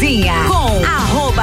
[0.00, 0.89] Cozinha com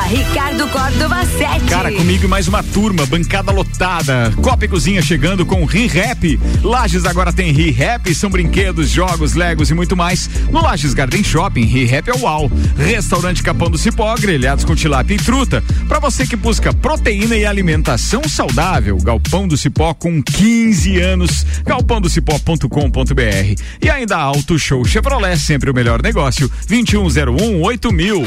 [0.07, 1.65] Ricardo Córdova 7.
[1.65, 4.31] Cara, comigo mais uma turma, bancada lotada.
[4.41, 6.39] Copa e Cozinha chegando com Ri-Rap.
[6.63, 10.29] Lages agora tem Ri-Rap, são brinquedos, jogos, legos e muito mais.
[10.49, 12.49] No Lages Garden Shopping, Ri-Rap é uau.
[12.77, 15.61] Restaurante Capão do Cipó, grelhados com tilápia e truta.
[15.89, 21.45] Pra você que busca proteína e alimentação saudável, Galpão do Cipó com 15 anos.
[21.65, 23.61] galpãodocipó.com.br.
[23.81, 26.49] E ainda Auto Show Chevrolet, sempre o melhor negócio.
[26.65, 28.25] 2101 8000.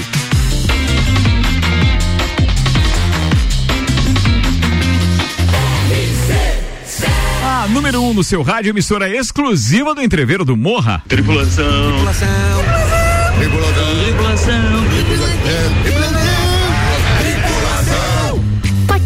[7.70, 11.02] Número 1 um no seu rádio, emissora exclusiva do entreveiro do Morra.
[11.08, 11.92] Tripulação.
[11.92, 12.28] Tripulação.
[13.38, 13.80] Tripulação.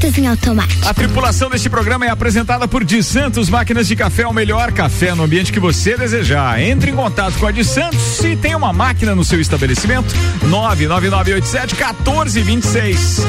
[0.04, 0.86] Em automático.
[0.86, 5.14] A tripulação deste programa é apresentada por Di Santos Máquinas de Café, o melhor café
[5.14, 6.60] no ambiente que você desejar.
[6.60, 10.14] Entre em contato com a Di Santos se tem uma máquina no seu estabelecimento.
[10.42, 13.22] 99987 1426.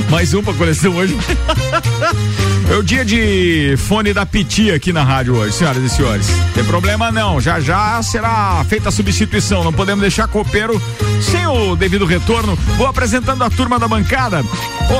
[0.10, 1.14] Mais um pra coleção hoje.
[2.70, 6.26] É o dia de fone da Piti aqui na rádio hoje, senhoras e senhores.
[6.54, 9.62] Tem problema não, já já será feita a substituição.
[9.62, 10.80] Não podemos deixar copeiro
[11.20, 12.56] sem o devido retorno.
[12.78, 14.42] Vou apresentando a turma da bancada.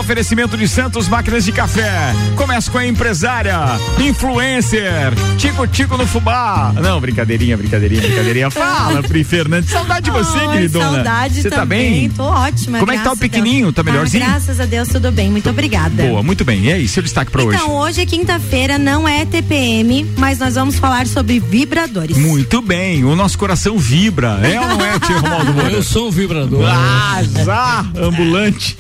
[0.03, 2.13] Oferecimento de Santos Máquinas de Café.
[2.35, 3.57] Começa com a empresária,
[4.01, 6.73] influencer, Tico Tico no Fubá.
[6.75, 8.51] Não, brincadeirinha, brincadeirinha, brincadeirinha.
[8.51, 9.71] Fala, Pri Fernandes.
[9.71, 10.91] Saudade de você, Oi, queridona.
[10.91, 11.93] Saudade Você tá também.
[11.93, 12.11] bem?
[12.11, 12.81] Tô ótima.
[12.81, 13.73] Como é que tá o pequenininho?
[13.73, 14.27] Tá melhorzinho?
[14.27, 15.31] graças a Deus, tudo bem.
[15.31, 16.03] Muito obrigada.
[16.03, 16.65] Boa, muito bem.
[16.65, 17.57] E aí, seu destaque pra hoje?
[17.59, 22.17] Então, hoje é quinta-feira, não é TPM, mas nós vamos falar sobre vibradores.
[22.17, 24.41] Muito bem, o nosso coração vibra.
[24.43, 25.71] É ou não é, tio Romaldo Moura?
[25.71, 26.65] Eu sou um vibrador.
[26.69, 28.77] Ah, já, ambulante.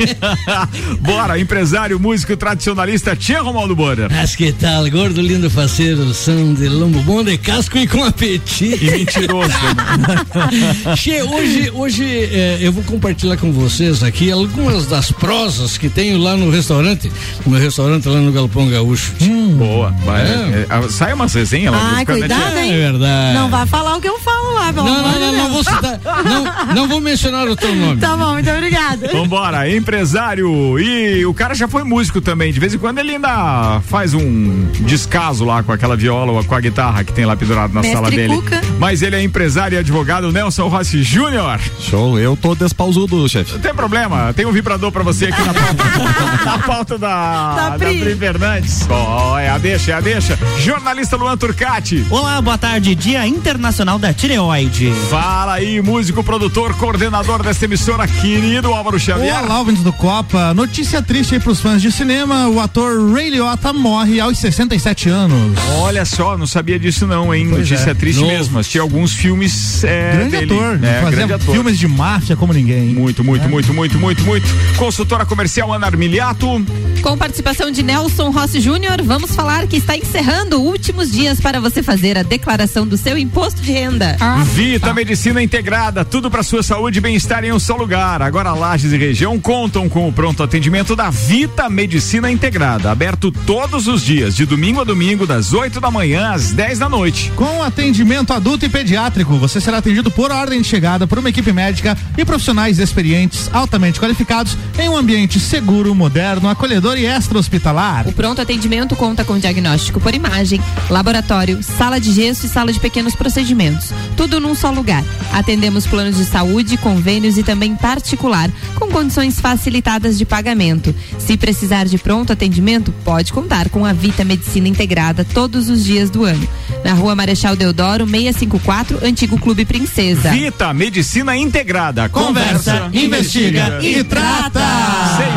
[1.03, 4.09] Bora, empresário, músico tradicionalista, tia Romaldo Moura.
[4.09, 8.79] Mas que tal, gordo, lindo, faceiro, são de lombo bom, de casco e com apetite.
[8.81, 9.49] E mentiroso.
[9.49, 10.95] né?
[10.97, 16.19] che, hoje, hoje eh, eu vou compartilhar com vocês aqui algumas das prosas que tenho
[16.19, 17.11] lá no restaurante,
[17.45, 19.13] no meu restaurante lá no Galpão Gaúcho.
[19.53, 20.23] Boa, vai.
[20.23, 20.67] É.
[20.69, 21.81] É, sai umas resenhas lá.
[21.93, 22.73] Ai, né, cuidado, É hein?
[22.77, 23.35] verdade.
[23.39, 25.51] Não vai falar o que eu falo lá, pelo Não, amor não, não, de não
[25.51, 25.53] Deus.
[25.53, 28.01] vou citar, não, não vou mencionar o teu nome.
[28.01, 29.09] Tá bom, muito obrigada.
[29.13, 30.79] Vambora, empresário.
[30.79, 32.53] E o cara já foi músico também.
[32.53, 36.55] De vez em quando ele ainda faz um descaso lá com aquela viola ou com
[36.55, 38.35] a guitarra que tem lá pendurado na Mestre sala dele.
[38.35, 38.61] Cuca.
[38.79, 41.61] Mas ele é empresário e advogado Nelson Rossi Júnior.
[41.81, 43.53] Show, eu tô despausudo, chefe.
[43.55, 45.85] Não tem problema, tem um vibrador pra você aqui na pauta,
[46.45, 48.15] na pauta da, Da da Pri.
[48.17, 48.87] Fernandes.
[48.89, 50.39] Ó, é a deixa, é a deixa.
[50.61, 52.07] Jornalista Luan Turcati.
[52.11, 52.95] Olá, boa tarde.
[52.95, 54.93] Dia Internacional da Tireoide.
[55.11, 59.45] Fala aí, músico, produtor, coordenador desta emissora, querido Álvaro Xavier.
[59.45, 60.55] Olá, ouvintes do Copa.
[60.55, 62.49] Notícia triste aí pros fãs de cinema.
[62.49, 65.59] O ator Ray Liotta morre aos 67 anos.
[65.79, 67.49] Olha só, não sabia disso não, hein?
[67.51, 67.95] Pois Notícia é.
[67.95, 68.33] triste Novo.
[68.33, 68.59] mesmo.
[68.61, 70.55] Assisti alguns filmes é, grande dele.
[70.55, 70.85] ator.
[70.85, 71.55] É, fazia grande ator.
[71.55, 72.95] filmes de máfia como ninguém.
[72.95, 74.47] Muito, muito, muito, muito, muito, muito.
[74.77, 76.65] Consultora comercial Ana Armiliato.
[77.03, 81.83] Com participação de Nelson Rossi Júnior, vamos falar que está encerrando últimos dias para você
[81.83, 84.17] fazer a declaração do seu imposto de renda.
[84.53, 88.21] Vita Medicina Integrada, tudo para sua saúde e bem-estar em um só lugar.
[88.21, 93.87] Agora Lages e região contam com o pronto atendimento da Vita Medicina Integrada, aberto todos
[93.87, 97.33] os dias, de domingo a domingo, das 8 da manhã às 10 da noite.
[97.35, 101.53] Com atendimento adulto e pediátrico, você será atendido por ordem de chegada por uma equipe
[101.53, 108.09] médica e profissionais experientes, altamente qualificados, em um ambiente seguro, moderno, acolhedor e extra-hospitalar.
[108.09, 110.59] O pronto atendimento conta com diagnóstico por imagem,
[110.89, 113.91] laboratório, sala de gesso e sala de pequenos procedimentos.
[114.17, 115.05] Tudo num só lugar.
[115.35, 120.95] Atendemos planos de saúde, convênios e também particular, com condições facilitadas de pagamento.
[121.19, 126.09] Se precisar de pronto atendimento, pode contar com a Vita Medicina Integrada todos os dias
[126.09, 126.49] do ano.
[126.83, 130.31] Na rua Marechal Deodoro, 654, Antigo Clube Princesa.
[130.31, 132.09] Vita Medicina Integrada.
[132.09, 134.61] Conversa, investiga e trata.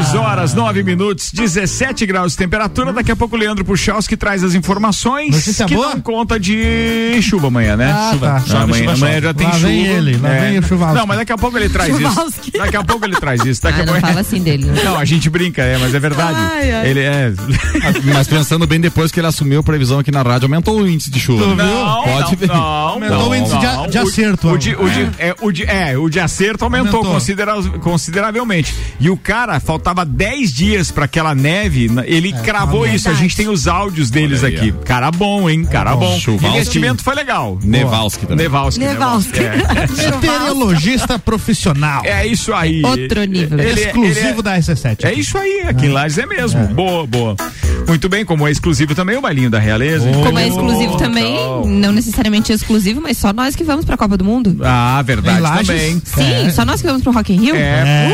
[0.05, 2.93] 6 horas, 9 minutos, 17 graus de temperatura.
[2.93, 5.31] Daqui a pouco o Leandro Puchalski traz as informações.
[5.31, 5.89] Notícia que boa?
[5.95, 7.91] não conta de chuva amanhã, né?
[7.91, 8.27] Ah, chuva.
[8.27, 8.39] tá.
[8.41, 9.67] Chove, amanhã, chuva, amanhã já tem Lá chuva.
[9.67, 9.71] É.
[9.71, 10.97] vem ele, lá vem o Chuvalski.
[10.99, 12.49] Não, mas daqui a pouco ele traz Chuvalski.
[12.49, 12.57] isso.
[12.57, 13.61] Daqui a pouco ele traz isso.
[13.61, 14.07] Daqui Ah, a não pouco...
[14.07, 14.65] fala assim dele.
[14.65, 14.81] né?
[14.83, 16.37] Não, a gente brinca, é, mas é verdade.
[16.39, 16.89] Ai, ai.
[16.89, 17.33] Ele é.
[18.13, 21.09] Mas pensando bem, depois que ele assumiu a previsão aqui na rádio, aumentou o índice
[21.09, 21.45] de chuva.
[21.55, 22.47] Não, Pode não, ver.
[22.47, 25.29] não, Aumentou não, o índice de de acerto, O, de, o, de, é.
[25.29, 27.13] é, o, de, é, o de acerto aumentou, Aumentou.
[27.13, 28.75] considera- consideravelmente.
[28.99, 32.97] E o cara, faltava 10 dias pra aquela neve, ele cravou verdade.
[32.97, 33.09] isso.
[33.09, 34.71] A gente tem os áudios deles aí, aqui.
[34.83, 35.65] Cara bom, hein?
[35.65, 35.99] Cara bom.
[36.11, 36.19] bom.
[36.19, 36.47] Chuvalski.
[36.57, 37.57] Investimento foi legal.
[37.63, 38.37] Nevalski também.
[38.45, 38.79] Nevalski.
[38.79, 39.39] Nevalski.
[39.39, 39.55] É.
[40.11, 42.03] Meteorologista profissional.
[42.05, 42.83] É isso aí.
[42.83, 43.59] Outro nível.
[43.59, 45.05] Ele- ele Exclusivo é- da RC7.
[45.05, 46.67] É isso aí, aqui em Lages é mesmo.
[46.67, 47.35] Boa, boa.
[47.87, 50.09] Muito bem, como é exclusivo também o bailinho da realeza.
[50.11, 54.17] Como é exclusivo também também, não necessariamente exclusivo, mas só nós que vamos pra Copa
[54.17, 54.57] do Mundo.
[54.63, 56.01] Ah, verdade também.
[56.03, 57.55] Sim, só nós que vamos pro Rock in Rio.
[57.55, 58.09] É,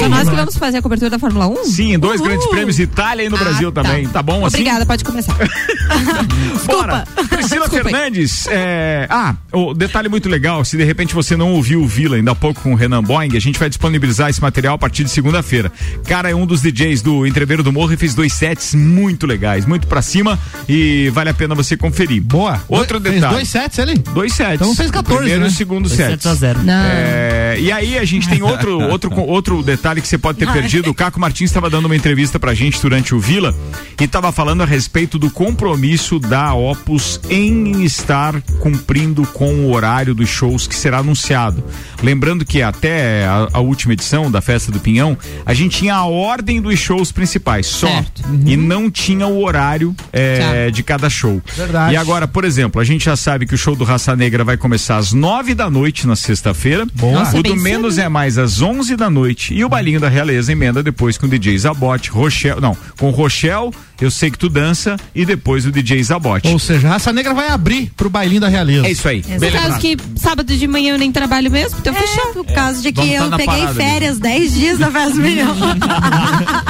[0.00, 1.64] Só nós que vamos fazer a cobertura da Fórmula 1.
[1.66, 2.28] Sim, dois Uhul.
[2.28, 3.82] grandes prêmios Itália e no Ah, Brasil tá.
[3.82, 4.06] também.
[4.08, 4.61] Tá bom assim?
[4.62, 5.34] Obrigada, pode começar.
[6.66, 7.04] Bora.
[7.28, 7.90] Priscila Desculpa.
[7.90, 8.46] Fernandes.
[8.48, 12.30] é, Ah, o detalhe muito legal: se de repente você não ouviu o Vila ainda
[12.30, 15.10] há pouco com o Renan Boing, a gente vai disponibilizar esse material a partir de
[15.10, 15.72] segunda-feira.
[16.06, 19.66] Cara, é um dos DJs do Entreveiro do Morro e fez dois sets muito legais,
[19.66, 20.38] muito pra cima
[20.68, 22.22] e vale a pena você conferir.
[22.22, 22.62] Boa.
[22.68, 23.34] Outro Fez detalhe.
[23.34, 23.98] dois sets ali?
[23.98, 24.54] Dois sets.
[24.54, 25.48] Então fez 14, Primeiro né?
[25.48, 26.10] e segundo Dois sets.
[26.22, 26.62] sets a zero.
[26.62, 26.72] Não.
[26.84, 30.90] É, e aí a gente tem outro, outro, outro detalhe que você pode ter perdido.
[30.90, 33.54] O Caco Martins estava dando uma entrevista pra gente durante o Vila
[34.00, 40.14] e estava falando a respeito do compromisso da Opus em estar cumprindo com o horário
[40.14, 41.64] dos shows que será anunciado.
[42.02, 45.16] Lembrando que até a, a última edição da Festa do Pinhão,
[45.46, 48.22] a gente tinha a ordem dos shows principais só Certo.
[48.44, 51.40] e não tinha o horário é, de cada show.
[51.56, 51.94] Verdade.
[51.94, 54.56] E agora, por exemplo, a gente já sabe que o show do Raça Negra vai
[54.56, 56.86] começar às nove da noite na sexta-feira.
[57.00, 58.04] O do Menos cedo.
[58.06, 59.54] é mais às onze da noite.
[59.54, 62.60] E o Bailinho da Realeza emenda depois com o DJ Zabote, Rochelle.
[62.60, 63.70] Não, com Rochelle,
[64.02, 66.48] Eu Sei Que Tu Dança e depois o DJ Zabote.
[66.48, 68.84] Ou seja, a Raça Negra vai abrir pro bailinho da realeza.
[68.84, 69.22] É isso aí.
[69.22, 72.30] Por causa que sábado de manhã eu nem trabalho mesmo, então fechou.
[72.30, 75.12] É, por causa de que Vamos tá eu na peguei férias 10 dias da festa
[75.12, 75.54] do milhão.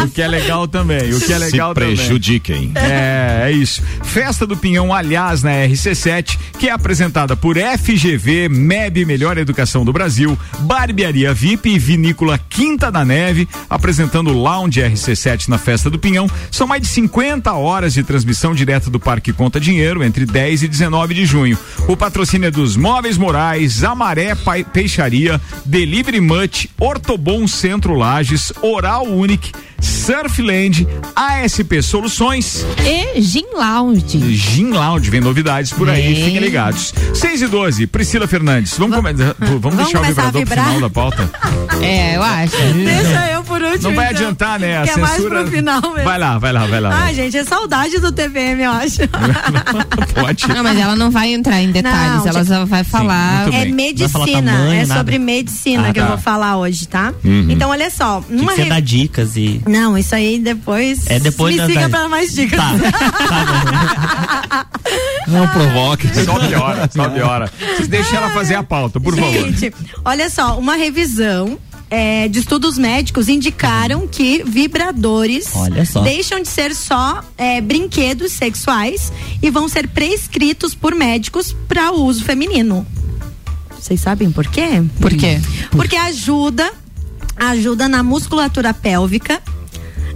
[0.03, 1.15] O que é legal também.
[1.15, 1.95] O que é Se legal também.
[1.95, 2.73] prejudiquem.
[2.75, 3.83] É, é isso.
[4.03, 9.93] Festa do Pinhão, aliás, na RC7, que é apresentada por FGV, MEB Melhor Educação do
[9.93, 15.99] Brasil, Barbearia VIP e Vinícola Quinta da Neve, apresentando o Lounge RC7 na Festa do
[15.99, 16.29] Pinhão.
[16.51, 17.22] São mais de 50
[17.53, 21.57] horas de transmissão direta do Parque Conta Dinheiro, entre 10 e 19 de junho.
[21.87, 24.35] O patrocínio é dos Móveis Morais, Amaré
[24.73, 34.35] Peixaria, Delivery Much, Ortobon Centro Lages, Oral Unique, Surfland, ASP Soluções E Gin Lounge.
[34.35, 36.25] Gin Lounge, vem novidades por aí, Vem.
[36.25, 36.95] fiquem ligados.
[37.15, 38.77] 6 e 12, Priscila Fernandes.
[38.79, 41.31] Vamos, come- vamos, vamos deixar o vibrador pro final da pauta?
[41.83, 42.55] É, eu acho.
[42.57, 43.89] Deixa eu por último.
[43.89, 44.79] Não vai então, adiantar, né?
[44.79, 45.43] A é mais censura.
[45.43, 46.05] pro final mesmo.
[46.05, 47.05] Vai lá, vai lá, vai lá.
[47.07, 48.99] Ah, gente, é saudade do TPM, eu acho.
[50.15, 50.47] Pode.
[50.49, 53.43] Não, mas ela não vai entrar em detalhes, Não, ela só vai falar.
[53.45, 53.95] muito É bem.
[53.97, 55.01] Vai falar medicina, tamanho, é nada.
[55.01, 56.09] sobre medicina Ah, que eu tá.
[56.11, 57.13] vou falar hoje, tá?
[57.25, 57.47] Uhum.
[57.51, 59.61] Então, olha só, Que numa que você re- dá dicas e.
[59.73, 61.07] Não, isso aí depois.
[61.09, 62.59] É depois Me da- siga da- pra mais dicas.
[62.61, 62.73] Tá.
[65.27, 66.09] Não provoque.
[66.25, 67.53] Só piora, só piora.
[67.77, 69.33] Vocês deixem ela fazer a pauta, por favor.
[69.33, 69.73] Gente,
[70.05, 71.59] olha só, uma revisão
[71.91, 75.47] é, de estudos médicos indicaram que vibradores
[76.05, 82.25] deixam de ser só é, brinquedos sexuais e vão ser prescritos por médicos para uso
[82.25, 82.87] feminino.
[83.79, 84.83] Vocês sabem por quê?
[85.01, 85.41] Por quê?
[85.71, 86.71] Porque ajuda,
[87.37, 89.41] ajuda na musculatura pélvica.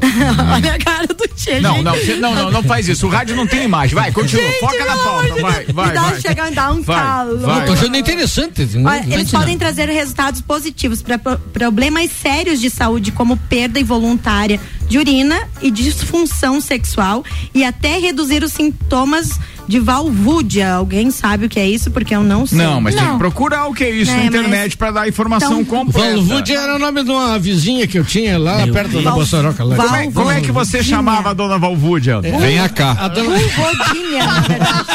[0.55, 3.07] Olha a cara do Tchê, Não, não, não, não, não faz isso.
[3.07, 3.95] O rádio não tem imagem.
[3.95, 4.45] Vai, continua.
[4.45, 5.35] Gente, Foca na pauta.
[5.41, 6.21] Vai, vai, dá, vai.
[6.21, 7.39] Chega a dar um Vai, calor.
[7.39, 7.61] vai.
[7.63, 8.63] Eu tô achando interessante.
[8.63, 8.91] entendeu?
[8.91, 14.99] Olha, eles podem trazer resultados positivos para problemas sérios de saúde, como perda involuntária de
[14.99, 19.31] urina e disfunção sexual, e até reduzir os sintomas
[19.69, 20.73] de valvúdia.
[20.75, 21.91] Alguém sabe o que é isso?
[21.91, 22.59] Porque eu não sei.
[22.59, 25.09] Não, mas tem que procurar o que é isso É, na mas- internet pra dar
[25.09, 26.17] informação Então- completa.
[26.17, 29.15] Valvude era o nome de uma vizinha que eu tinha lá Meu perto da Deus.
[29.15, 29.65] Bossoroca.
[29.65, 29.77] Lá.
[29.77, 32.21] Val- Como é, como é que você chamava a dona Valvúdia?
[32.21, 32.97] Venha cá.
[32.99, 34.87] A dona- Vulvodinha, na verdade.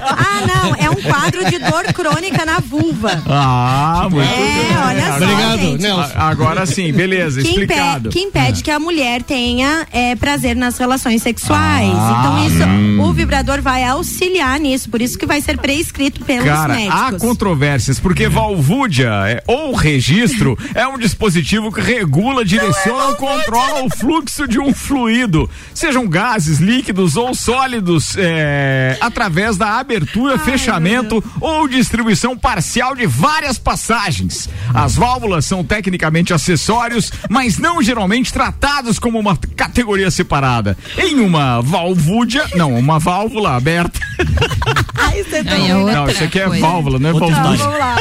[0.00, 3.22] ah, não, é um quadro de dor crônica na vulva.
[3.28, 4.76] Ah, muito É, bem.
[4.86, 5.82] olha só, Obrigado, gente.
[5.82, 6.12] Nelson.
[6.16, 8.10] A- Agora sim, beleza, que, explicado.
[8.10, 11.90] que impede que a mulher tenha é, prazer nas relações sexuais.
[11.94, 16.44] Ah, então, isso, o vibrador vai auxiliar nisso, por isso que vai ser prescrito pelos
[16.44, 17.20] Cara, há médicos.
[17.20, 23.90] controvérsias, porque valvúdia é, ou registro é um dispositivo que regula, direciona ou controla o
[23.90, 31.68] fluxo de um fluido, sejam gases, líquidos ou sólidos, é, através da abertura, fechamento ou
[31.68, 34.48] distribuição parcial de várias passagens.
[34.74, 40.76] As válvulas são tecnicamente acessórios, mas não geralmente tratados como uma categoria separada.
[40.98, 43.98] Em uma valvúdia, não, uma válvula aberta.
[44.94, 46.60] Ai, você tá Aí é outra Não, isso aqui é coisa.
[46.66, 47.64] válvula, não é Outra valvúdia.
[47.64, 47.96] Vamos lá.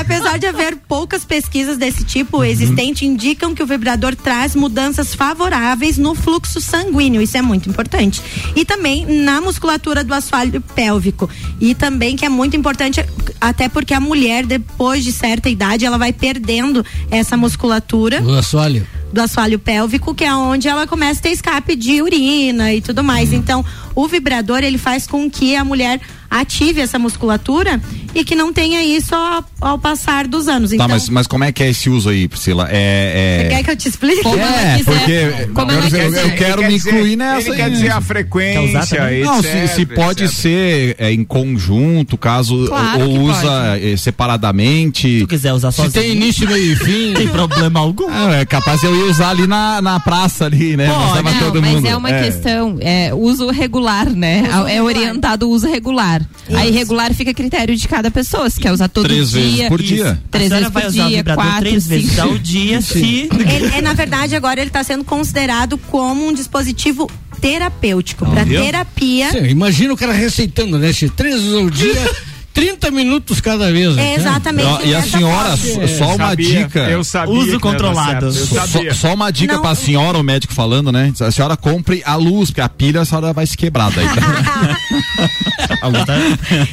[0.00, 5.96] Apesar de haver poucas pesquisas desse tipo existente, indicam que o vibrador traz mudanças favoráveis
[5.96, 7.22] no fluxo sanguíneo.
[7.22, 8.20] Isso é muito importante.
[8.56, 11.30] E também na musculatura do assoalho pélvico.
[11.60, 13.04] E também que é muito importante,
[13.40, 18.86] até porque a mulher, depois de certa idade, ela vai perdendo essa musculatura O assoalho.
[19.12, 23.02] do assoalho pélvico, que é onde ela começa a ter escape de urina e tudo
[23.04, 23.32] mais.
[23.32, 26.00] Então, o vibrador ele faz com que a mulher
[26.40, 27.80] ative essa musculatura
[28.14, 30.70] e que não tenha isso ao, ao passar dos anos.
[30.70, 32.68] Tá, Então, mas, mas como é que é esse uso aí, Priscila?
[32.70, 33.38] É.
[33.40, 33.48] você é...
[33.56, 34.22] quer que eu te explique?
[34.22, 37.48] Como É, porque Como eu, eu- quero me incluir dizer- nessa.
[37.48, 40.36] Ele quer dizer a frequência, etc, Não, se, se pode etc.
[40.36, 45.08] ser é, em conjunto, caso Claro ou usa eh, separadamente.
[45.18, 47.06] Se tu quiser usar Se sozinho, tem início, meio e fim.
[47.08, 48.08] não tem problema algum.
[48.08, 50.86] Ah, é capaz de eu ir usar ali na, na praça ali, né?
[50.86, 51.86] Pra Não, todo mas mundo.
[51.86, 54.42] é uma questão, é uso regular, né?
[54.42, 54.84] Uso é regular.
[54.84, 56.23] orientado o uso regular.
[56.52, 59.40] Aí regular fica a critério de cada pessoa, se quer usar todo Três dia.
[59.42, 60.22] vezes por dia.
[60.30, 63.28] Três a senhora vezes por dia, quatro, três vezes ao dia se...
[63.32, 69.30] Ele, é, na verdade, agora ele está sendo considerado como um dispositivo terapêutico para terapia.
[69.30, 70.90] Sim, imagina o cara receitando, né?
[71.16, 72.10] Três vezes ao dia,
[72.54, 73.94] 30 minutos cada vez.
[73.96, 74.12] né?
[74.12, 74.66] É exatamente.
[74.66, 75.98] Ó, e a senhora, fase.
[75.98, 76.78] só- uma Sabia, dica.
[76.88, 77.34] Eu sabia.
[77.34, 78.32] Uso controlado.
[78.32, 79.60] Só, só uma dica Não.
[79.62, 81.12] pra senhora, o médico falando, né?
[81.20, 84.06] A senhora compre a luz, porque a pilha a senhora vai se quebrar daí.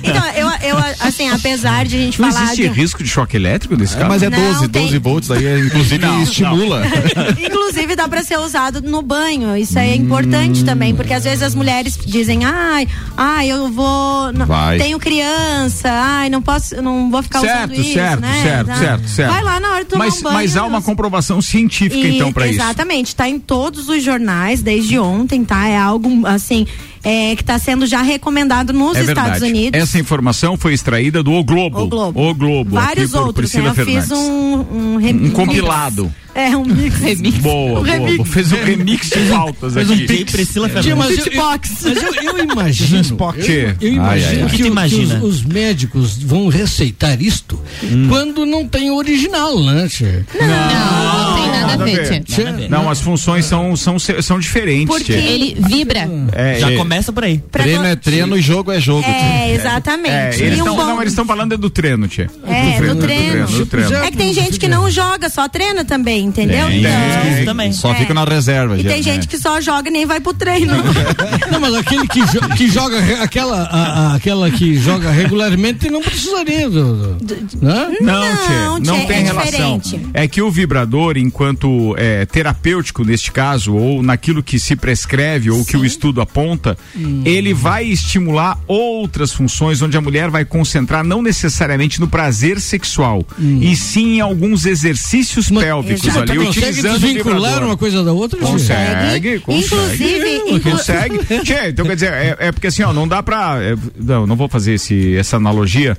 [0.04, 2.70] Então, eu, eu, assim, apesar de a gente Não falar existe de.
[2.70, 4.10] risco de choque elétrico nesse É, caso?
[4.10, 4.84] mas é Não, 12, tem.
[4.84, 6.84] 12 volts, aí é, inclusive Não, estimula.
[7.40, 9.56] Inclusive dá para ser usado no banho.
[9.58, 14.32] Isso aí é importante também, porque às vezes as mulheres dizem: "Ai, ai, eu vou,
[14.46, 14.78] Vai.
[14.78, 19.08] tenho criança, ai, não posso, não vou ficar Certo, usando isso, certo, né?" certo, certo,
[19.10, 19.32] certo.
[19.34, 20.34] Vai lá na hora de tomar Mas, um banho.
[20.36, 22.56] mas há uma comprovação científica, E- então, pra isso.
[22.62, 25.68] Exatamente, está em todos os jornais desde ontem, tá?
[25.68, 26.66] É algo assim
[27.04, 29.46] é, que está sendo já recomendado nos É Estados verdade.
[29.46, 29.80] Unidos.
[29.82, 31.82] Essa informação foi extraída do O Globo.
[31.82, 32.30] O Globo.
[32.30, 32.72] O Globo.
[32.76, 33.70] Vários outros, Priscila né?
[33.78, 34.12] Eu fiz Fernandes.
[34.12, 36.14] um, um, re- Um compilado.
[36.34, 36.96] É, um mix.
[37.42, 37.86] Boa, Um boa.
[37.86, 38.30] remix.
[38.30, 40.04] Fez um remix de pautas Fez um aqui.
[40.14, 41.18] E Priscila Tia, Fernandes.
[41.18, 43.18] mas eu, eu, mas eu, eu imagino.
[43.20, 43.34] Um.
[43.36, 44.36] Eu, eu Ai, imagino ai, ai.
[44.38, 45.16] que, O que o- que imagina?
[45.18, 47.60] os, os médicos vão receitar isto
[48.08, 49.88] quando não tem o original, né?
[49.90, 50.26] tia?
[50.40, 52.44] Não, não tem nada nada a ver, tia.
[52.46, 52.70] Nada a ver.
[52.70, 54.88] Não, as funções são, são, são diferentes.
[54.88, 55.20] Porque Tchê.
[55.20, 56.10] Ele vibra.
[56.34, 57.38] É, Já é- começa por aí.
[57.52, 59.06] Pra treino não- é treino e jogo é jogo.
[59.08, 60.42] É, exatamente.
[60.42, 62.30] É, eles um tão- bom- Não, eles estão falando é do treino, tia.
[62.48, 63.48] É, do treino.
[63.48, 63.96] Do treino.
[63.96, 66.68] É que tem gente que não joga, só treina também, entendeu?
[66.68, 66.92] Tem, então,
[67.24, 67.34] tem.
[67.36, 67.72] Isso também.
[67.74, 67.96] Só É.
[67.96, 68.78] fica na reserva.
[68.78, 69.04] E já, tem né?
[69.04, 70.74] gente que só joga e nem vai pro treino.
[71.52, 76.02] Não, mas aquele que, jo- que joga aquela, a- a- aquela que joga regularmente não
[76.02, 77.98] precisaria do, do- né?
[78.02, 79.78] Não, Não, tchê, não tchê, tem é relação.
[79.80, 80.10] diferente.
[80.14, 81.61] É que o vibrador, enquanto
[81.98, 86.78] é, terapêutico neste caso, ou naquilo que se prescreve ou que o estudo aponta,
[87.26, 93.26] ele vai estimular outras funções onde a mulher vai concentrar não necessariamente no prazer sexual,
[93.40, 96.32] e sim em alguns exercícios pélvicos Exato.
[96.32, 98.40] ali, utilizando desvincular uma coisa da outra?
[98.40, 99.66] Consegue, consegue.
[99.66, 101.20] Inclusive, inclu- Consegue.
[101.44, 103.58] Tchê, então quer dizer, é, é porque assim, ó, não dá pra.
[103.62, 105.98] é, não, não vou fazer esse, essa analogia,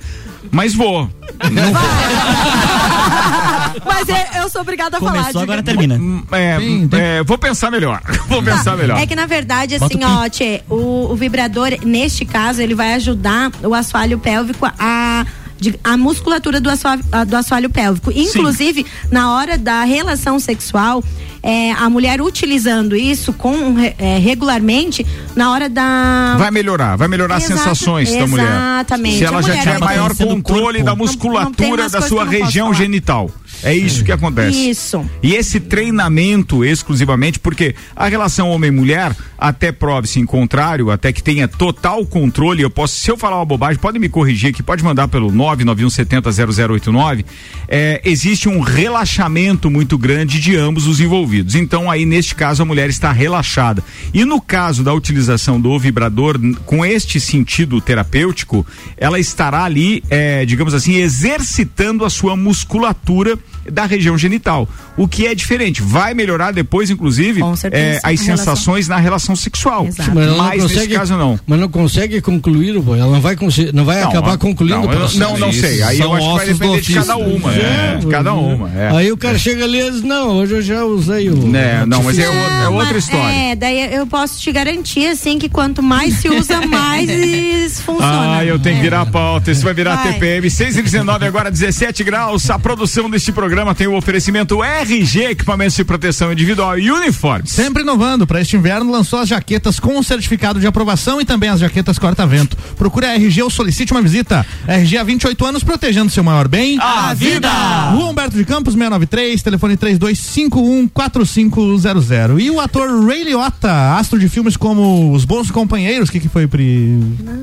[0.50, 1.08] mas vou.
[3.84, 5.12] Mas é- eu sou obrigada a falar.
[5.12, 6.00] Começou, diga- agora termina.
[6.32, 8.00] É, é, vou pensar melhor.
[8.28, 8.98] Vou pensar melhor.
[8.98, 12.74] É que na verdade, Bota assim, o ó, tchê, o, o vibrador, neste caso, ele
[12.74, 15.26] vai ajudar o assoalho pélvico a.
[15.60, 18.10] de- a musculatura do assoalho, do assoalho pélvico.
[18.10, 21.04] Inclusive, na hora da relação sexual,
[21.42, 26.36] é, a mulher utilizando isso com, é, regularmente, na hora da.
[26.38, 28.46] Vai melhorar, vai melhorar as Exata- sensações da mulher.
[28.46, 29.18] exatamente.
[29.18, 32.24] Se ela A já tiver maior controle da Não- não musculatura umas da sua eu
[32.24, 32.78] não região falar.
[32.78, 33.30] genital.
[33.62, 34.70] É isso que acontece.
[34.70, 35.04] Isso.
[35.22, 41.46] E esse treinamento exclusivamente, porque a relação homem-mulher, até prove-se em contrário, até que tenha
[41.46, 45.08] total controle, eu posso, se eu falar uma bobagem, pode me corrigir aqui, pode mandar
[45.08, 47.24] pelo 991700089,
[47.68, 51.54] é, existe um relaxamento muito grande de ambos os envolvidos.
[51.54, 53.82] Então, aí, neste caso, a mulher está relaxada.
[54.12, 58.66] E no caso da utilização do vibrador, com este sentido terapêutico,
[58.96, 63.38] ela estará ali, é, digamos assim, exercitando a sua musculatura
[63.70, 64.68] da região genital.
[64.96, 65.80] O que é diferente.
[65.82, 68.36] Vai melhorar depois, inclusive, certeza, é, as relação.
[68.36, 69.86] sensações na relação sexual.
[69.86, 70.10] Exato.
[70.14, 71.40] Mas ela não Mas nesse consegue, caso não.
[71.46, 73.36] Mas não consegue concluir, o- ela não vai,
[73.72, 75.18] não vai Não, acabar a- concluindo não, o eu- processo.
[75.18, 75.82] não, não sei.
[75.82, 77.54] Aí eu São acho que vai depender de cada uma.
[77.54, 78.70] É, de cada uma.
[78.70, 78.96] É.
[78.96, 81.56] Aí o cara chega ali e diz, não, hoje eu já usei o.
[81.56, 83.32] É, não, mas é, é outra mas- história.
[83.52, 88.36] É, daí eu posso te garantir, assim, que quanto mais se usa, mais funciona.
[88.38, 89.50] Ah, eu tenho que virar a pauta.
[89.50, 90.12] Isso vai virar Vai.
[90.14, 90.50] TPM.
[90.50, 92.48] 6 e 19, agora 17 graus.
[92.50, 97.50] A produção deste programa tem o oferecimento RG, equipamentos de proteção individual e uniformes.
[97.50, 101.60] Sempre inovando, para este inverno lançou as jaquetas com certificado de aprovação e também as
[101.60, 102.56] jaquetas corta-vento.
[102.76, 104.46] Procure a RG ou solicite uma visita.
[104.66, 106.78] RG há 28 anos protegendo seu maior bem.
[106.80, 107.50] A vida!
[107.90, 112.40] Rua Humberto de Campos 693, telefone 32514500.
[112.40, 116.28] E o ator Ray Liotta, astro de filmes como Os Bons Companheiros, o que que
[116.28, 116.98] foi, Pri?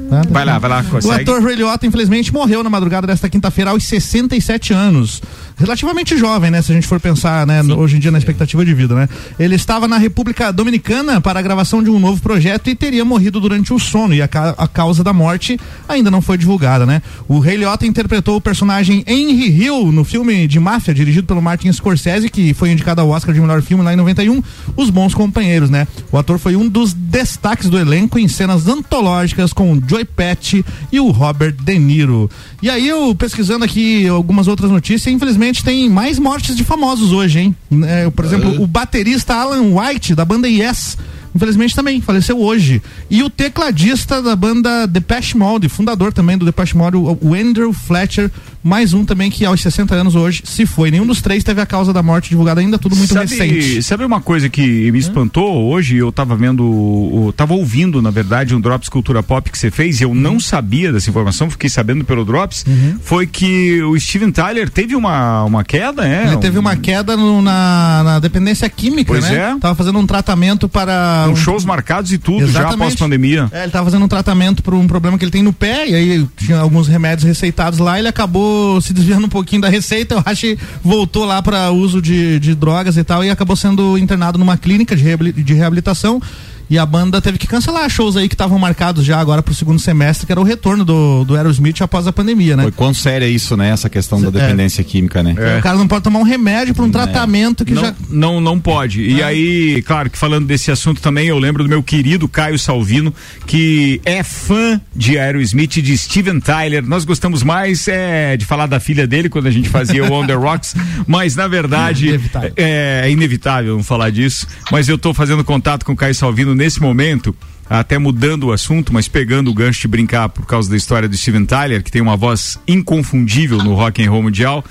[0.10, 0.28] Nada?
[0.30, 1.22] Vai lá, vai lá, O consegue.
[1.22, 5.22] ator Ray Liotta, infelizmente, morreu na madrugada desta quinta-feira aos 67 anos.
[5.60, 6.62] Relativamente jovem, né?
[6.62, 9.10] Se a gente for pensar, né, hoje em dia na expectativa de vida, né?
[9.38, 13.40] Ele estava na República Dominicana para a gravação de um novo projeto e teria morrido
[13.40, 17.02] durante o sono e a, ca- a causa da morte ainda não foi divulgada, né?
[17.28, 21.72] O Ray Liotta interpretou o personagem Henry Hill no filme de máfia dirigido pelo Martin
[21.74, 24.42] Scorsese, que foi indicado ao Oscar de melhor filme lá em 91,
[24.78, 25.88] Os Bons Companheiros, né?
[26.12, 30.56] O ator foi um dos destaques do elenco em cenas antológicas com o Joy Patch
[30.92, 32.30] e o Robert De Niro.
[32.62, 37.40] E aí eu pesquisando aqui algumas outras notícias, infelizmente tem mais mortes de famosos hoje,
[37.40, 37.56] hein?
[37.84, 40.98] É, por exemplo, o baterista Alan White da banda Yes
[41.36, 42.82] Infelizmente também, faleceu hoje.
[43.10, 47.74] E o tecladista da banda Depeche Mode, fundador também do Depeche Mode, o o Andrew
[47.74, 48.32] Fletcher,
[48.64, 50.90] mais um também que aos 60 anos hoje se foi.
[50.92, 53.84] Nenhum dos três teve a causa da morte divulgada ainda, tudo muito sabe, recente.
[53.84, 55.98] Sabe uma coisa que me espantou hoje?
[55.98, 60.00] Eu tava vendo, o, tava ouvindo, na verdade, um Drops Cultura Pop que você fez
[60.00, 62.66] e eu não sabia dessa informação, fiquei sabendo pelo Drops.
[63.02, 66.28] Foi que o Steven Tyler teve uma, uma queda, é?
[66.28, 69.54] Ele teve uma queda no- na, na dependência química, Pois né?
[69.56, 69.60] é.
[69.60, 71.19] Tava fazendo um tratamento para.
[71.28, 72.76] Com shows marcados e tudo, já Exatamente.
[72.76, 73.50] após pandemia.
[73.52, 75.96] É, ele tava fazendo um tratamento para um problema que ele tem no pé, e
[75.96, 80.24] aí tinha alguns remédios receitados lá, ele acabou se desviando um pouquinho da receita, eu
[80.26, 84.38] acho que voltou lá para uso de, de drogas e tal, e acabou sendo internado
[84.38, 86.22] numa clínica de reabilitação.
[86.70, 89.80] E a banda teve que cancelar shows aí que estavam marcados já agora pro segundo
[89.80, 92.64] semestre, que era o retorno do, do Aerosmith após a pandemia, né?
[92.64, 93.70] Foi quão séria é isso, né?
[93.70, 95.36] Essa questão da dependência química, né?
[95.58, 97.96] O cara não pode tomar um remédio para um tratamento que não, já.
[98.10, 99.02] não, não pode.
[99.02, 103.14] E aí, claro que falando desse assunto também, eu lembro do meu querido Caio Salvino,
[103.48, 106.86] que é fã de Aerosmith e de Steven Tyler.
[106.86, 110.26] Nós gostamos mais é, de falar da filha dele quando a gente fazia o On
[110.26, 110.76] The Rocks,
[111.08, 112.54] mas na verdade Inevitável.
[112.56, 114.48] é, é inevitável não falar disso.
[114.72, 117.36] Mas eu tô fazendo contato com o Caio Salvino nesse momento.
[117.70, 121.16] Até mudando o assunto, mas pegando o gancho de brincar por causa da história do
[121.16, 124.66] Steven Tyler, que tem uma voz inconfundível no rock and roll mundial.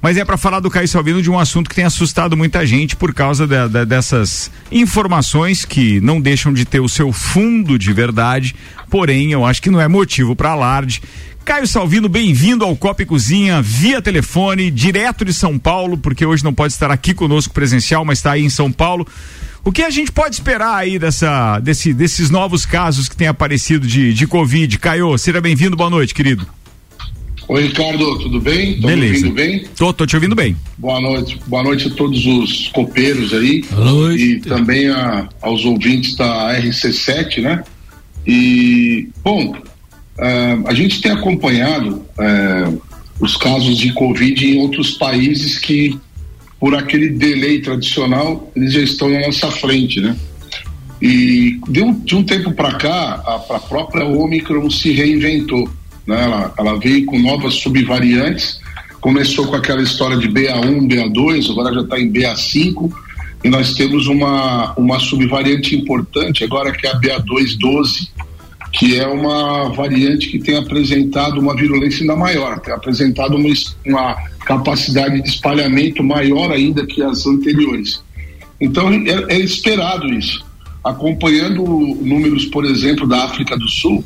[0.00, 2.94] Mas é para falar do Caio Salvino de um assunto que tem assustado muita gente
[2.94, 3.46] por causa
[3.86, 8.54] dessas informações que não deixam de ter o seu fundo de verdade,
[8.88, 11.02] porém eu acho que não é motivo para alarde.
[11.44, 16.44] Caio Salvino, bem-vindo ao Copa e Cozinha via telefone, direto de São Paulo, porque hoje
[16.44, 19.06] não pode estar aqui conosco presencial, mas está aí em São Paulo.
[19.64, 23.86] O que a gente pode esperar aí dessa, desse, desses novos casos que têm aparecido
[23.86, 24.78] de, de Covid?
[24.78, 26.46] Caio, seja bem-vindo, boa noite, querido.
[27.48, 28.74] Oi, Ricardo, tudo bem?
[28.80, 29.14] Tô me Beleza.
[29.26, 29.64] ouvindo bem?
[29.76, 30.56] Tô, tô te ouvindo bem.
[30.78, 31.38] Boa noite.
[31.46, 33.62] Boa noite a todos os copeiros aí.
[33.70, 34.22] Boa noite.
[34.22, 37.62] E também a- aos ouvintes da RC7, né?
[38.26, 39.54] E, bom,
[40.18, 42.72] eh, a gente tem acompanhado eh,
[43.20, 45.98] os casos de Covid em outros países que,
[46.64, 50.16] por aquele delay tradicional, eles já estão na nossa frente, né?
[50.98, 55.68] E de um, de um tempo para cá, a, a própria Omicron se reinventou.
[56.06, 56.24] Né?
[56.24, 58.58] Ela, ela veio com novas subvariantes,
[58.98, 62.90] começou com aquela história de BA1, BA2, agora já está em BA5,
[63.44, 68.08] e nós temos uma, uma subvariante importante agora que é a BA212,
[68.74, 73.48] que é uma variante que tem apresentado uma virulência ainda maior, tem apresentado uma,
[73.86, 78.02] uma capacidade de espalhamento maior ainda que as anteriores.
[78.60, 80.44] Então é, é esperado isso.
[80.82, 84.04] Acompanhando números, por exemplo, da África do Sul,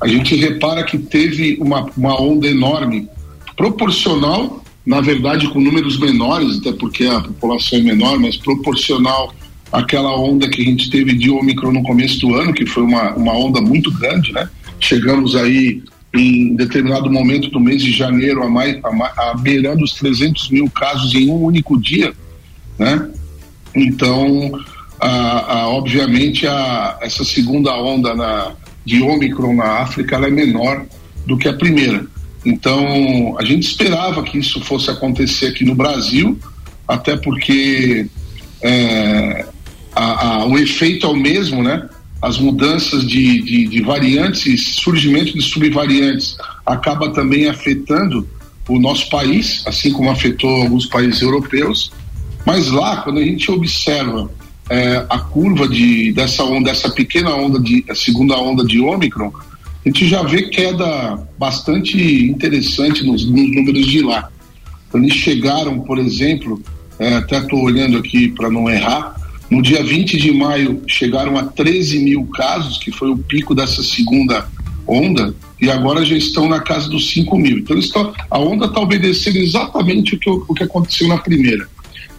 [0.00, 3.08] a gente repara que teve uma, uma onda enorme,
[3.56, 9.34] proporcional, na verdade, com números menores, até porque a população é menor, mas proporcional
[9.72, 13.12] àquela onda que a gente teve de Ômicron no começo do ano, que foi uma,
[13.14, 14.48] uma onda muito grande, né?
[14.80, 15.82] Chegamos aí
[16.14, 20.70] em determinado momento do mês de janeiro a, mais, a, a beirando os 300 mil
[20.70, 22.12] casos em um único dia,
[22.78, 23.10] né?
[23.74, 24.52] Então,
[25.00, 28.52] a, a- obviamente, a, essa segunda onda na,
[28.84, 30.86] de Ômicron na África ela é menor
[31.26, 32.06] do que a primeira.
[32.44, 36.38] Então, a gente esperava que isso fosse acontecer aqui no Brasil,
[36.86, 38.06] até porque
[38.62, 39.44] é,
[39.96, 41.88] a- a- o efeito é o mesmo, né?
[42.20, 48.26] As mudanças de, de, de variantes, surgimento de subvariantes, acaba também afetando
[48.68, 51.92] o nosso país, assim como afetou alguns países europeus.
[52.44, 54.30] Mas lá, quando a gente observa
[54.70, 59.32] eh, a curva de, dessa onda, dessa pequena onda de a segunda onda de Ômicron,
[59.84, 64.28] a gente já vê queda bastante interessante nos, nos números de lá.
[64.88, 66.60] Então, eles chegaram, por exemplo,
[66.98, 69.14] eh, até estou olhando aqui para não errar,
[69.50, 73.82] no dia 20 de maio chegaram a 13 mil casos, que foi o pico dessa
[73.82, 74.48] segunda
[74.86, 77.58] onda, e agora já estão na casa dos 5 mil.
[77.58, 81.68] Então a onda está obedecendo exatamente o que, o que aconteceu na primeira.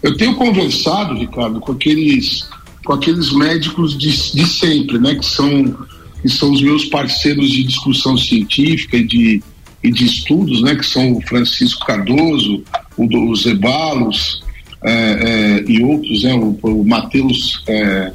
[0.02, 2.48] Eu tenho conversado, Ricardo, com aqueles,
[2.84, 5.76] com aqueles médicos de, de sempre, né, que são,
[6.22, 9.42] que são os meus parceiros de discussão científica e de,
[9.82, 12.62] e de estudos, né, que são o Francisco Cardoso,
[12.96, 14.40] o, o Zebalos
[14.82, 18.12] é, é, e outros, né, o, o Matheus é,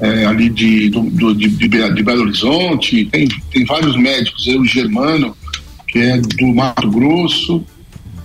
[0.00, 4.46] é, ali de, do, do- de, de Be- de Belo Horizonte, tem, tem vários médicos,
[4.48, 5.36] aí, o Germano,
[5.88, 7.64] que é do Mato Grosso.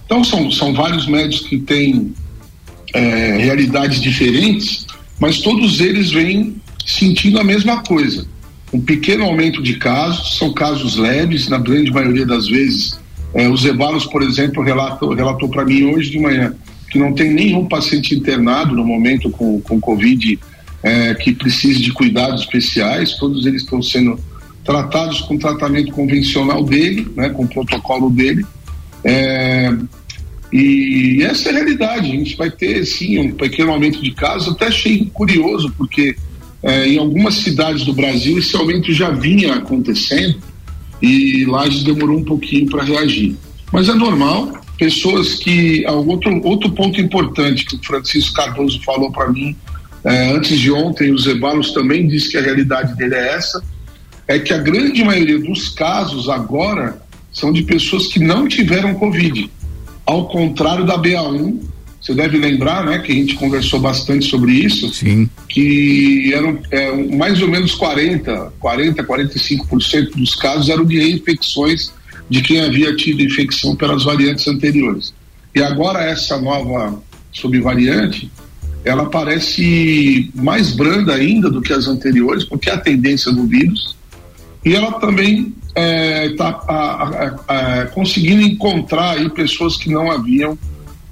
[0.05, 2.13] Então são, são vários médicos que têm
[3.39, 4.85] realidades diferentes,
[5.19, 8.25] mas todos eles vêm sentindo a mesma coisa.
[8.73, 12.99] Um pequeno aumento de casos, são casos leves, na grande maioria das vezes.
[13.35, 16.55] É, o Zebalos, por exemplo, relatou, relatou para mim hoje de manhã
[16.89, 20.39] que não tem nenhum paciente internado no momento com, com Covid
[20.81, 24.19] é, que precise de cuidados especiais, todos eles estão sendo
[24.63, 28.45] tratados com tratamento convencional dele, né, com o protocolo dele.
[29.03, 29.73] É,
[30.51, 32.11] e essa é a realidade.
[32.11, 34.53] A gente vai ter, sim, um pequeno aumento de casos.
[34.53, 36.15] Até achei curioso, porque
[36.63, 40.37] eh, em algumas cidades do Brasil esse aumento já vinha acontecendo
[41.01, 43.35] e Lages demorou um pouquinho para reagir.
[43.71, 44.58] Mas é normal.
[44.79, 45.85] Pessoas que.
[45.87, 49.55] Outro, outro ponto importante que o Francisco Cardoso falou para mim
[50.03, 53.61] eh, antes de ontem, o Zebalos também disse que a realidade dele é essa:
[54.27, 59.49] é que a grande maioria dos casos agora são de pessoas que não tiveram Covid
[60.05, 61.59] ao contrário da BA1.
[62.01, 65.29] Você deve lembrar, né, que a gente conversou bastante sobre isso, Sim.
[65.49, 71.91] que eram é, mais ou menos 40, 40, 45% dos casos eram de reinfecções
[72.29, 75.13] de quem havia tido infecção pelas variantes anteriores.
[75.55, 78.31] E agora essa nova subvariante,
[78.83, 83.95] ela parece mais branda ainda do que as anteriores, porque é a tendência do vírus,
[84.63, 85.53] e ela também
[86.25, 90.57] está conseguindo encontrar aí pessoas que não haviam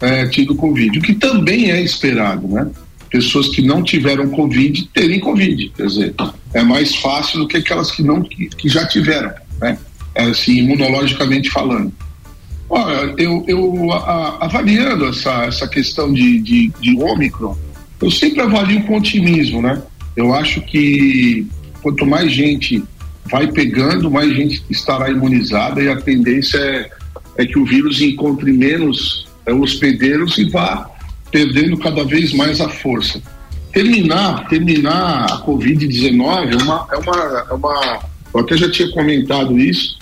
[0.01, 2.69] é, tido Covid, o que também é esperado, né?
[3.09, 6.13] Pessoas que não tiveram Covid terem Covid, quer dizer,
[6.53, 9.77] é mais fácil do que aquelas que não que, que já tiveram, né?
[10.17, 11.91] Assim, imunologicamente falando.
[12.69, 17.55] Olha, eu, eu a- avaliando essa, essa questão de, de, de Ômicron,
[18.01, 19.81] eu sempre avalio com otimismo, né?
[20.15, 21.47] Eu acho que
[21.81, 22.83] quanto mais gente
[23.29, 26.89] vai pegando, mais gente estará imunizada e a tendência é,
[27.37, 30.89] é que o vírus encontre menos é, hospedeiros e vá
[31.31, 33.21] perdendo cada vez mais a força.
[33.71, 37.99] Terminar, terminar a Covid-19 é uma, é uma, é uma.
[38.33, 39.97] Eu até já tinha comentado isso,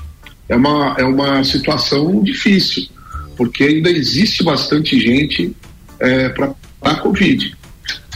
[0.49, 2.87] é uma, é uma situação difícil,
[3.35, 5.55] porque ainda existe bastante gente
[5.99, 7.55] é, para a Covid.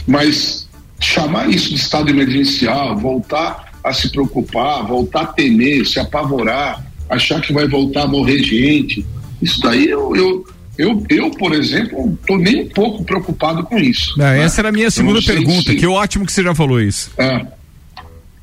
[0.06, 0.68] Mas
[1.00, 7.40] chamar isso de estado emergencial, voltar a se preocupar, voltar a temer, se apavorar, achar
[7.40, 9.04] que vai voltar a morrer gente,
[9.40, 14.16] isso daí eu, eu, eu, eu por exemplo, estou nem um pouco preocupado com isso.
[14.18, 14.42] Né?
[14.42, 15.70] essa era a minha segunda pergunta.
[15.70, 17.10] se- Que ótimo que você já falou isso.
[17.18, 17.46] é.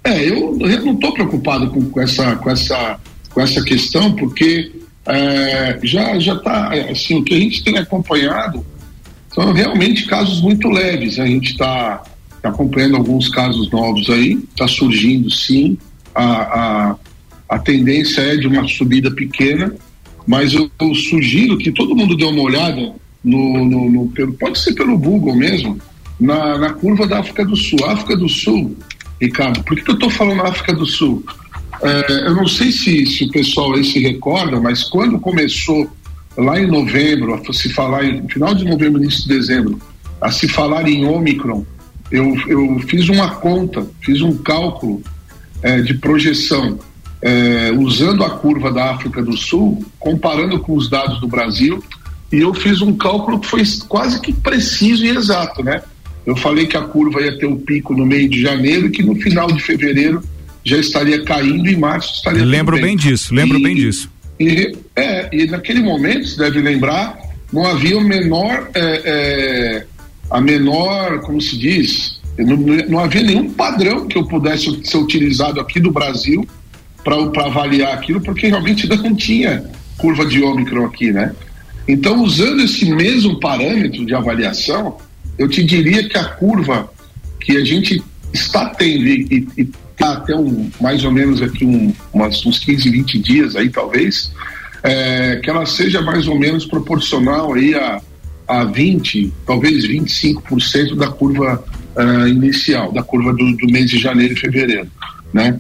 [0.04, 2.98] É, eu, eu não estou preocupado com, com essa, com, essa,
[3.38, 4.72] com essa questão, porque
[5.06, 8.66] é, já já está assim o que a gente tem acompanhado
[9.32, 11.20] são realmente casos muito leves.
[11.20, 12.02] A gente está
[12.42, 15.78] acompanhando alguns casos novos aí, está surgindo sim.
[16.16, 16.96] A, a,
[17.48, 19.72] a tendência é de uma subida pequena,
[20.26, 22.92] mas eu, eu sugiro que todo mundo dê uma olhada
[23.24, 25.78] no, no, no- pelo- pode ser pelo Google mesmo,
[26.20, 27.86] na, na curva da África do Sul.
[27.86, 28.76] África do Sul,
[29.22, 31.24] Ricardo, por que eu estou falando África do Sul?
[31.82, 35.90] É, eu não sei se, se o pessoal aí se recorda, mas quando começou
[36.38, 39.80] lá em novembro, a se falar em final de novembro, início de dezembro,
[40.22, 41.66] a se falar em Omicron,
[42.12, 45.02] eu, eu fiz uma conta, fiz um cálculo
[45.62, 46.80] é, de projeção
[47.22, 51.84] é, usando a curva da África do Sul, comparando com os dados do Brasil,
[52.32, 55.82] e eu fiz um cálculo que foi quase que preciso e exato, né?
[56.26, 59.02] Eu falei que a curva ia ter um pico no meio de janeiro e que
[59.02, 60.22] no final de fevereiro
[60.68, 64.10] já estaria caindo e em março estaria Lembro bem disso, lembro E- bem disso.
[64.40, 67.18] e, é, e naquele momento, você deve lembrar,
[67.52, 69.86] não havia o menor, é, é,
[70.30, 75.60] a menor, como se diz, não, não havia nenhum padrão que eu pudesse ser utilizado
[75.60, 76.46] aqui do Brasil
[77.04, 79.64] para avaliar aquilo, porque realmente não tinha
[79.98, 81.34] curva de Ômicron aqui, né?
[81.88, 84.98] Então, usando esse mesmo parâmetro de avaliação,
[85.40, 86.92] eu te diria que a curva
[87.40, 88.04] que a gente
[88.34, 92.60] está tendo e, e, e tá até um, mais ou menos aqui um, umas, uns
[92.60, 94.32] 15, 20 dias aí talvez,
[94.84, 98.00] é, que ela seja mais ou menos proporcional aí a,
[98.48, 101.64] a 20, talvez 25% da curva
[101.96, 104.88] ah, inicial, da curva do, do mês de janeiro e fevereiro,
[105.34, 105.58] né?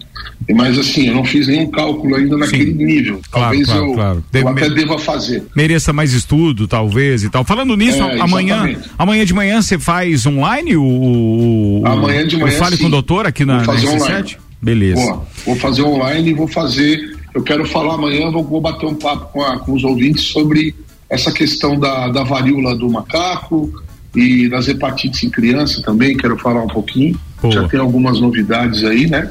[0.55, 3.19] Mas assim, eu não fiz nenhum cálculo ainda naquele nível.
[3.29, 4.17] Claro, Talvez claro, eu, claro.
[4.17, 5.43] eu Deve- até deva fazer.
[5.55, 7.43] Mereça mais estudo, talvez e tal.
[7.43, 8.89] Falando nisso, É, amanhã, exatamente.
[8.97, 12.83] amanhã de manhã você faz online o, o, Amanhã de o manhã, Fale sim.
[12.83, 14.01] com o doutor aqui na, Vou na fazer RC7?
[14.03, 14.37] online.
[14.61, 15.01] Beleza.
[15.01, 15.25] Boa.
[15.45, 17.15] Vou fazer online e vou fazer.
[17.35, 20.73] eu quero falar amanhã, vou, vou bater um papo com, a- com os ouvintes sobre
[21.09, 23.71] essa questão da, da varíola do macaco
[24.15, 27.19] e das hepatites em criança também, quero falar um pouquinho.
[27.41, 27.53] Boa.
[27.53, 29.29] Já tem algumas novidades aí, né?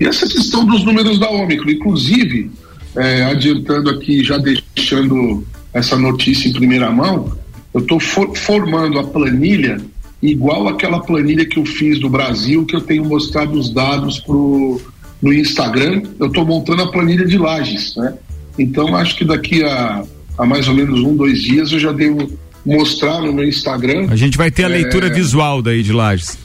[0.00, 2.50] E essa questão dos números da Ômicron, inclusive,
[2.96, 7.36] é, adiantando aqui, já deixando essa notícia em primeira mão,
[7.72, 9.80] eu estou formando a planilha
[10.22, 14.80] igual aquela planilha que eu fiz do Brasil, que eu tenho mostrado os dados pro,
[15.20, 16.02] no Instagram.
[16.18, 18.14] Eu estou montando a planilha de lajes, né?
[18.58, 20.02] Então, acho que daqui a,
[20.38, 22.30] a mais ou menos um, dois dias eu já devo
[22.64, 24.06] mostrar no meu Instagram.
[24.08, 25.10] A gente vai ter a leitura É.
[25.10, 26.38] visual daí de Lages.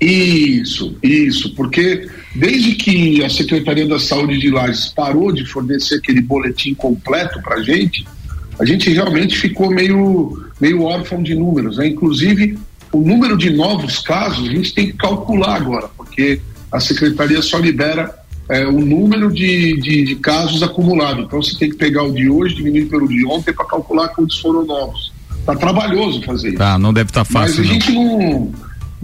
[0.00, 2.06] Isso, isso, porque
[2.36, 7.62] desde que a Secretaria da Saúde de Lages parou de fornecer aquele boletim completo para
[7.62, 8.06] gente,
[8.58, 11.88] a gente realmente ficou meio, meio órfão de números, né?
[11.88, 12.58] Inclusive,
[12.92, 17.58] o número de novos casos a gente tem que calcular agora, porque a Secretaria só
[17.58, 18.14] libera
[18.48, 21.24] é, o número de, de, de casos acumulados.
[21.24, 24.38] Então, você tem que pegar o de hoje, diminuir pelo de ontem para calcular quantos
[24.40, 25.12] foram novos.
[25.44, 26.58] Tá trabalhoso fazer isso.
[26.58, 27.80] Tá, não deve estar fácil, Mas a não.
[27.80, 28.52] gente não.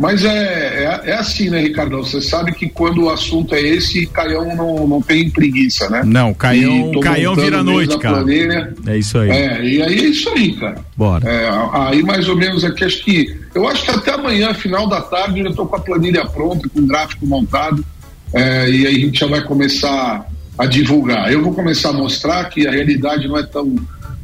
[0.03, 2.03] Mas é, é, é assim, né, Ricardão?
[2.03, 6.03] Você sabe que quando o assunto é esse, Caião não, não tem preguiça, né?
[6.05, 8.17] Não, Caião- Caião vira noite, cara.
[8.17, 8.75] planilha.
[8.85, 9.31] É isso aí.
[9.31, 10.79] É, e aí é isso aí, cara.
[10.97, 11.31] Bora.
[11.31, 11.49] É,
[11.89, 13.41] aí mais ou menos aqui, acho que.
[13.55, 16.69] Eu acho que até amanhã, final da tarde, eu já estou com a planilha pronta,
[16.69, 17.85] com o gráfico montado.
[18.35, 20.27] é, e aí a gente já vai começar
[20.59, 21.33] a divulgar.
[21.33, 23.77] Eu vou começar a mostrar que a realidade não é tão,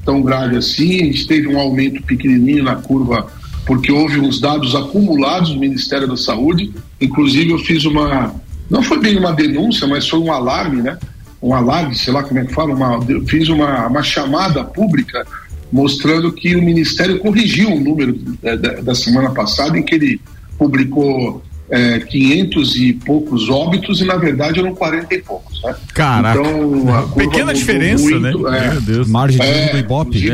[0.05, 1.03] tão grave assim.
[1.03, 3.29] A gente teve um aumento pequenininho na curva,
[3.69, 6.73] porque houve uns dados acumulados no Ministério da Saúde.
[6.99, 8.35] Inclusive, eu fiz uma.
[8.71, 10.99] Não foi bem uma denúncia, mas foi um alarme, né?
[11.41, 12.75] Um alarme, sei lá como é que fala.
[12.75, 15.27] Uma, eu fiz uma, uma chamada pública
[15.71, 20.19] mostrando que o Ministério corrigiu o número eh, da, da semana passada, em que ele
[20.57, 25.63] publicou eh, 500 e poucos óbitos e, na verdade, eram 40 e poucos.
[25.63, 25.75] Né?
[25.95, 26.41] Caraca.
[26.41, 28.59] Então, Pequena diferença, muito, né?
[28.67, 28.71] é.
[28.73, 29.09] Meu Deus.
[29.09, 30.31] Margem de erro É, do Ibope.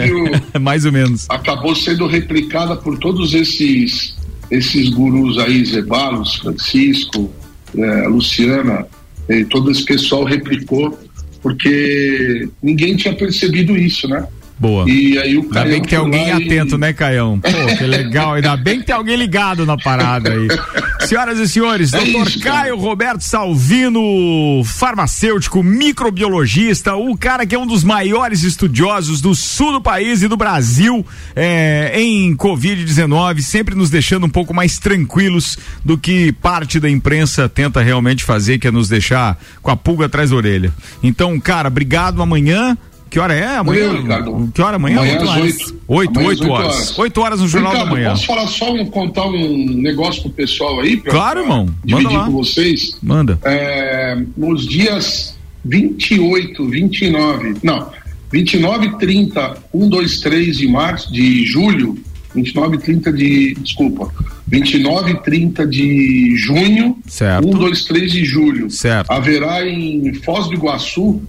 [0.56, 1.26] o- Mais ou menos.
[1.28, 4.14] acabou sendo replicada por todos esses
[4.50, 7.32] esses gurus aí, Zebalos, Francisco,
[7.76, 8.86] eh, Luciana,
[9.28, 10.96] e todo esse pessoal replicou,
[11.42, 14.24] porque ninguém tinha percebido isso, né?
[14.58, 14.88] Boa.
[14.88, 17.40] E aí o Ainda Caião bem que tem alguém lá e- atento, né, Caião?
[17.40, 18.34] Pô, que legal.
[18.34, 20.46] Ainda bem que tem alguém ligado na parada aí.
[21.06, 22.40] Senhoras e senhores, É doutor isso.
[22.40, 29.72] Caio Roberto Salvino, farmacêutico, microbiologista, o cara que é um dos maiores estudiosos do sul
[29.72, 31.04] do país e do Brasil
[31.36, 37.48] é, em Covid-19, sempre nos deixando um pouco mais tranquilos do que parte da imprensa
[37.48, 40.72] tenta realmente fazer, que é nos deixar com a pulga atrás da orelha.
[41.02, 42.76] Então, cara, obrigado amanhã.
[43.10, 43.46] Que hora é?
[43.56, 43.84] Amanhã?
[43.90, 44.50] Amanhã, Ricardo.
[44.52, 44.96] Que hora amanhã?
[44.98, 45.74] Amanhã às horas.
[45.86, 46.20] oito.
[46.20, 46.98] Oito, horas.
[46.98, 48.10] Oito horas no Jornal Ricardo, da Manhã.
[48.10, 50.96] Posso falar só um, contar um negócio pro pessoal aí?
[50.96, 51.66] Pra, Claro, pra irmão.
[51.66, 52.24] Manda Dividir lá.
[52.26, 52.98] com vocês.
[53.02, 53.38] Manda.
[53.44, 57.88] É, nos dias 28, 29, não,
[58.32, 61.96] 29, 30, 1, 2, 3 de março, de julho,
[62.34, 64.12] 29 e 30 de, desculpa,
[64.48, 67.46] 29 e 30 de junho, Certo.
[67.46, 69.10] 1, 2, 3 de julho, Certo.
[69.10, 71.22] haverá em Foz do Iguaçu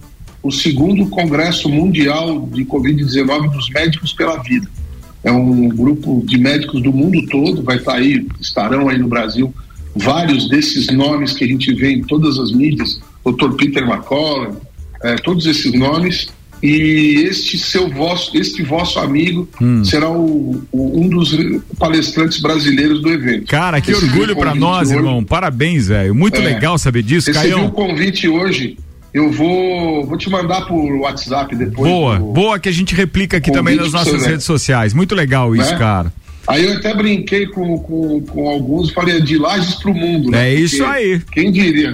[0.46, 4.68] o segundo Congresso Mundial de Covid-19 dos Médicos pela Vida.
[5.24, 9.52] É um grupo de médicos do mundo todo, vai estar aí, estarão aí no Brasil
[9.94, 13.52] vários desses nomes que a gente vê em todas as mídias, Dr.
[13.56, 14.56] Peter McCollum,
[15.02, 16.28] eh, todos esses nomes.
[16.62, 19.84] E este seu vosso, este vosso amigo Hum.
[19.84, 21.36] será o, o- um dos
[21.78, 23.46] palestrantes brasileiros do evento.
[23.46, 24.96] Cara, que Recebi orgulho convite nós, hoje.
[24.98, 25.22] irmão.
[25.22, 26.14] Parabéns, velho.
[26.14, 26.44] Muito É.
[26.44, 27.70] legal saber disso, Recebi Caião.
[27.70, 28.78] convite hoje.
[29.16, 31.90] Eu vou, vou te mandar por WhatsApp depois.
[31.90, 34.92] Boa, do- boa que a gente replica aqui também nas nossas redes sociais.
[34.92, 35.78] Muito legal isso, Né?
[35.78, 36.12] cara.
[36.46, 40.30] Aí eu até brinquei com, com, com alguns, falei, de lajes pro mundo.
[40.30, 40.50] né?
[40.50, 41.22] É isso Porque aí.
[41.32, 41.92] Quem diria?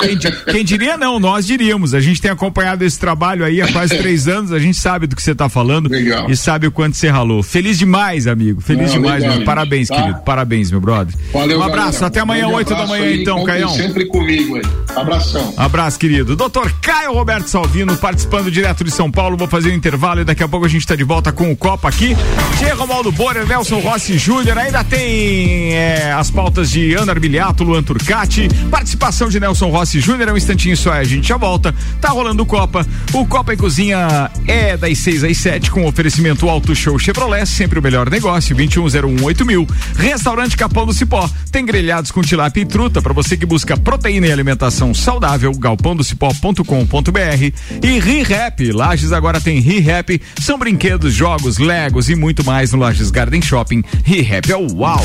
[0.00, 0.18] Quem,
[0.52, 1.94] quem diria não, nós diríamos.
[1.94, 5.14] A gente tem acompanhado esse trabalho aí há quase três anos, a gente sabe do
[5.16, 6.30] que você tá falando Legal.
[6.30, 7.42] e sabe o quanto você ralou.
[7.42, 8.60] Feliz demais, amigo.
[8.60, 9.42] Feliz Não, demais, legal.
[9.42, 9.96] Parabéns, Tá?
[10.00, 10.20] querido.
[10.22, 11.14] Parabéns, meu brother.
[11.32, 12.06] Valeu, um abraço, galera.
[12.06, 13.68] até amanhã, Grande 8 da manhã, aí, então, Caião.
[13.70, 14.62] sempre comigo aí.
[14.96, 15.54] Abração.
[15.56, 16.34] Abraço, querido.
[16.36, 19.36] Doutor Caio Roberto Salvino, participando direto de São Paulo.
[19.36, 21.56] Vou fazer um intervalo e daqui a pouco a gente está de volta com o
[21.56, 22.16] Copa aqui.
[22.58, 24.58] Tia Romaldo Borer, Nelson Rossi Júnior.
[24.58, 28.48] Ainda tem é, as pautas de Ana Arbiliato, Luan Turcati.
[28.70, 30.28] Participação de Nelson Rossi Júnior.
[30.28, 31.74] É um instantinho só, a gente já volta.
[32.00, 32.86] Tá rolando Copa.
[33.12, 37.46] O Copa em Cozinha é das 6 às 7 com oferecimento Auto Show Chevrolet.
[37.46, 38.56] Sempre o melhor negócio.
[38.56, 39.44] 21018000.
[39.44, 39.66] mil.
[39.96, 41.28] Restaurante Capão do Cipó.
[41.50, 45.52] Tem grelhados com tilápia e truta para você que busca proteína e alimentação saudável.
[45.52, 48.72] galpãodocipó.com.br e ReHap.
[48.72, 50.20] Lages agora tem ReHap.
[50.40, 53.82] São brinquedos, jogos, legos e muito mais no Lages Garden Shopping.
[54.04, 55.04] ReHap é o uau.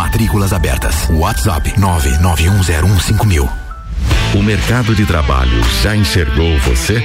[0.00, 1.10] Matrículas abertas.
[1.10, 3.46] WhatsApp 991015000.
[4.34, 7.04] O mercado de trabalho já enxergou você?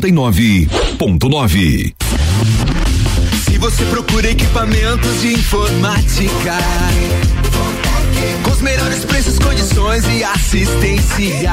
[0.00, 1.94] 89.9.
[3.44, 6.56] Se você procura equipamentos de informática,
[8.42, 11.52] com os melhores preços, condições e assistência.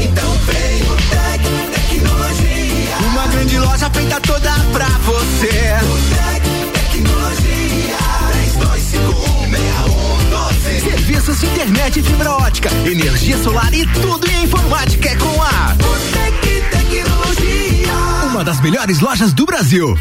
[0.00, 1.42] Então vem o Tec
[1.74, 2.96] Tecnologia.
[3.10, 5.74] Uma grande loja feita toda pra você.
[5.82, 8.25] O Tec Tecnologia.
[8.56, 10.80] 32516112.
[10.80, 15.74] Serviços de internet e fibra ótica, energia solar e tudo em informática é com a
[15.74, 17.92] Botec Tecnologia.
[18.30, 19.98] Uma das melhores lojas do Brasil.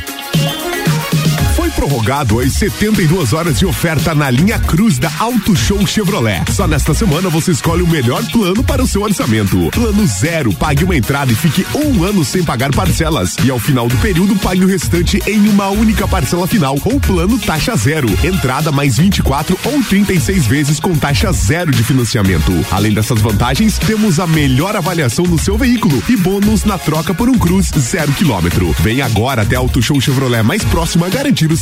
[1.75, 6.41] Prorrogado as 72 horas de oferta na linha Cruz da Auto Show Chevrolet.
[6.51, 9.69] Só nesta semana você escolhe o melhor plano para o seu orçamento.
[9.71, 13.35] Plano zero, pague uma entrada e fique um ano sem pagar parcelas.
[13.43, 16.77] E ao final do período, pague o restante em uma única parcela final.
[16.85, 22.53] Ou plano taxa zero, entrada mais 24 ou 36 vezes com taxa zero de financiamento.
[22.71, 27.29] Além dessas vantagens, temos a melhor avaliação no seu veículo e bônus na troca por
[27.29, 28.73] um Cruz zero quilômetro.
[28.79, 31.57] Vem agora até Auto Show Chevrolet mais próxima garantir o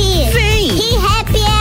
[0.00, 0.68] Vem.
[0.76, 1.57] ReHap é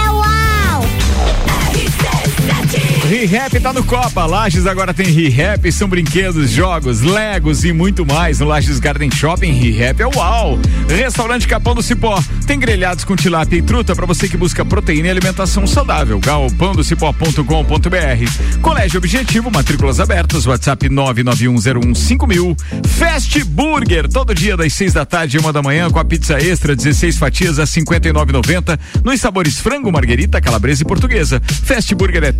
[3.07, 4.25] ReHap tá no Copa.
[4.25, 8.41] Lages agora tem ReHap, são brinquedos, jogos, legos e muito mais.
[8.41, 10.59] No Lages Garden Shopping, ReHap é uau.
[10.89, 12.21] Restaurante Capão do Cipó.
[12.45, 16.19] Tem grelhados com tilápia e truta para você que busca proteína e alimentação saudável.
[16.19, 18.59] galpandocipó.com.br.
[18.61, 22.57] Colégio Objetivo, matrículas abertas, WhatsApp 991015000.
[22.87, 26.37] Fast Burger, todo dia das seis da tarde e uma da manhã com a pizza
[26.41, 28.77] extra, 16 fatias a 59,90.
[29.01, 31.41] Nos sabores frango, marguerita, calabresa e portuguesa.
[31.63, 32.33] Fast Burger é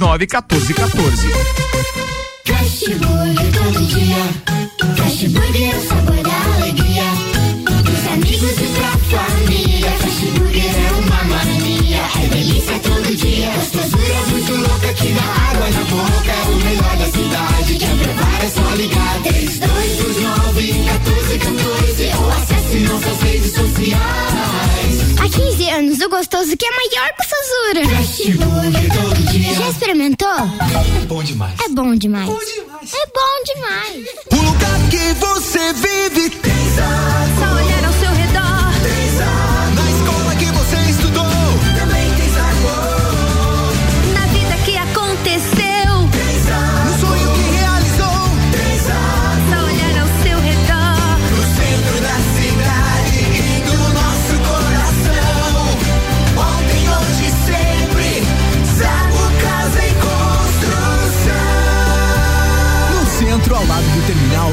[0.00, 1.28] 3229 1414.
[2.46, 4.22] Fast Burger todo dia.
[5.28, 7.04] Burger é o sabor da alegria.
[7.84, 9.90] Dos amigos e pra família.
[9.90, 12.02] É uma mania.
[12.16, 13.50] É delícia todo dia.
[13.50, 14.52] Gostosura muito
[14.94, 16.32] que dá água na boca.
[16.32, 17.78] É o melhor da cidade.
[18.42, 19.20] É só ligar.
[19.22, 24.00] 3229 1414 ou acesse nossas redes sociais.
[25.18, 27.96] Há 15 anos o gostoso que é maior que o Sazura.
[27.96, 29.54] Fast Burger todo dia.
[29.54, 30.28] Já experimentou?
[30.28, 31.54] É bom demais.
[31.64, 32.28] É bom demais.
[32.28, 34.06] É bom demais.
[34.32, 36.52] O lugar que você vive tem
[37.38, 37.92] Só olhar ao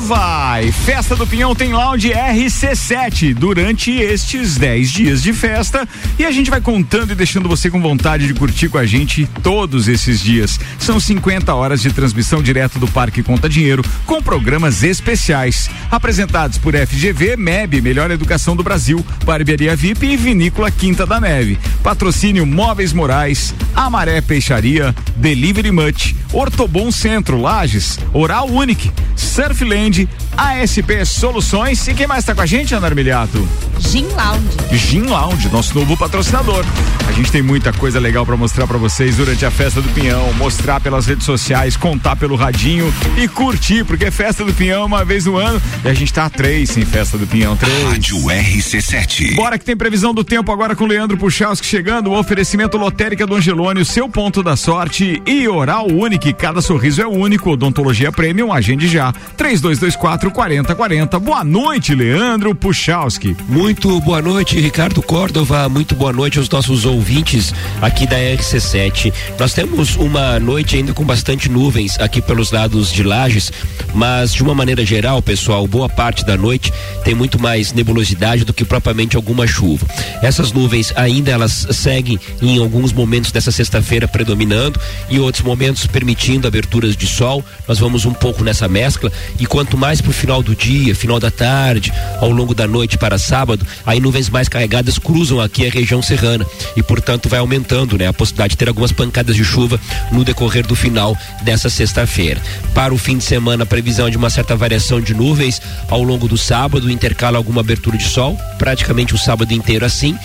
[0.00, 0.72] Vai!
[0.72, 5.86] Festa do Pinhão tem lounge RC7 durante estes 10 dias de festa
[6.18, 9.28] e a gente vai contando e deixando você com vontade de curtir com a gente
[9.42, 10.58] todos esses dias.
[10.78, 16.74] São 50 horas de transmissão direto do Parque Conta Dinheiro com programas especiais apresentados por
[16.74, 21.58] FGV, MEB, Melhor Educação do Brasil, Barbearia VIP e Vinícola Quinta da Neve.
[21.82, 31.04] Patrocínio Móveis Morais, Amaré Peixaria, Delivery Much, Ortobon Centro, Lages, Oral Unique, Surfland, grande ASP
[31.04, 33.46] Soluções e quem mais está com a gente, Ana Armiliato?
[33.78, 34.76] Gin Lounge.
[34.76, 36.64] Gin Lounge, nosso novo patrocinador.
[37.08, 40.32] A gente tem muita coisa legal para mostrar para vocês durante a festa do Pinhão,
[40.34, 45.04] mostrar pelas redes sociais, contar pelo radinho e curtir, porque festa do Pinhão é uma
[45.04, 47.84] vez no ano e a gente tá a três sem festa do Pinhão, três.
[47.84, 49.34] Rádio RC7.
[49.34, 53.34] Bora que tem previsão do tempo agora com Leandro Puchalski chegando, o oferecimento lotérica do
[53.34, 58.52] Angelone, o seu ponto da sorte e oral único, cada sorriso é único, odontologia premium,
[58.52, 61.18] agende já, 3224 4040.
[61.18, 63.34] Boa noite, Leandro Puchalski.
[63.48, 65.68] Muito boa noite, Ricardo Córdova.
[65.68, 69.12] Muito boa noite aos nossos ouvintes aqui da RC7.
[69.38, 73.50] Nós temos uma noite ainda com bastante nuvens aqui pelos lados de Lages,
[73.94, 76.72] mas de uma maneira geral, pessoal, boa parte da noite
[77.04, 79.86] tem muito mais nebulosidade do que propriamente alguma chuva.
[80.22, 86.46] Essas nuvens ainda elas seguem em alguns momentos dessa sexta-feira predominando e outros momentos permitindo
[86.46, 87.44] aberturas de sol.
[87.66, 91.30] Nós vamos um pouco nessa mescla e quanto mais pro final do dia, final da
[91.30, 96.02] tarde, ao longo da noite para sábado, aí nuvens mais carregadas cruzam aqui a região
[96.02, 96.44] serrana
[96.76, 99.80] e portanto vai aumentando, né, a possibilidade de ter algumas pancadas de chuva
[100.10, 102.42] no decorrer do final dessa sexta-feira.
[102.74, 106.02] Para o fim de semana, a previsão é de uma certa variação de nuvens ao
[106.02, 110.18] longo do sábado, intercala alguma abertura de sol, praticamente o sábado inteiro assim,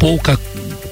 [0.00, 0.40] pouca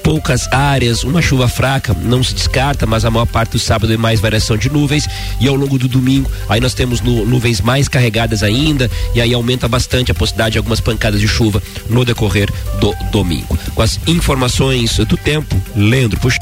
[0.07, 3.97] poucas áreas, uma chuva fraca, não se descarta, mas a maior parte do sábado é
[3.97, 5.05] mais variação de nuvens
[5.37, 9.33] e ao longo do domingo aí nós temos nu- nuvens mais carregadas ainda e aí
[9.33, 12.49] aumenta bastante a possibilidade de algumas pancadas de chuva no decorrer
[12.79, 13.59] do domingo.
[13.75, 16.39] Com as informações do tempo, Leandro, puxa.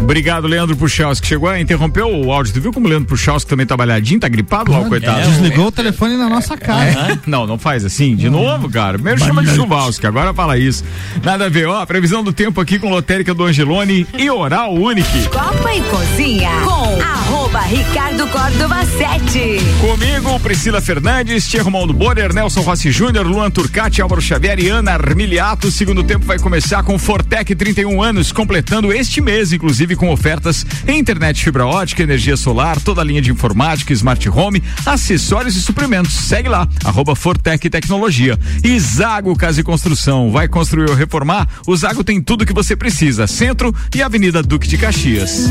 [0.00, 1.26] Obrigado, Leandro Puchalski.
[1.26, 2.52] Chegou a interromper o áudio.
[2.52, 4.20] Tu viu como o Leandro Puchalski também tá balhadinho?
[4.20, 5.28] Tá gripado lá, o coitado?
[5.30, 6.84] Desligou o telefone na nossa cara.
[6.84, 7.18] É?
[7.26, 8.14] Não, não faz assim.
[8.14, 8.94] De novo, cara.
[8.94, 10.84] Primeiro chama de Chuvalski, agora fala isso.
[11.22, 11.84] Nada a ver, ó.
[11.86, 15.28] Previsão do tempo aqui com lotérica do Angelone e Oral Unique.
[15.28, 19.58] Copa e Cozinha com arroba Ricardo Córdova 7.
[19.80, 24.92] Comigo, Priscila Fernandes, Tia Romualdo Borer, Nelson Rossi Júnior, Luan Turcati, Álvaro Xavier e Ana
[24.92, 25.68] Armiliato.
[25.68, 30.64] O segundo tempo vai começar com Fortec 31 anos, completando este mês, inclusive com ofertas
[30.88, 35.60] em internet fibra ótica, energia solar, toda a linha de informática, smart home, acessórios e
[35.60, 36.14] suprimentos.
[36.14, 38.38] Segue lá, arroba Fortec Tecnologia.
[38.64, 40.30] E Zago Casa e Construção.
[40.30, 41.48] Vai construir ou reformar?
[41.66, 43.26] O Zago tem tudo que você precisa.
[43.26, 45.50] Centro e Avenida Duque de Caxias.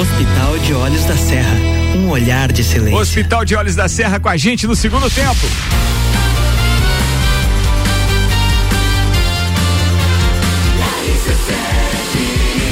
[0.00, 1.54] Hospital de Olhos da Serra.
[1.94, 2.98] Um olhar de silêncio.
[2.98, 5.46] Hospital de Olhos da Serra com a gente no segundo tempo.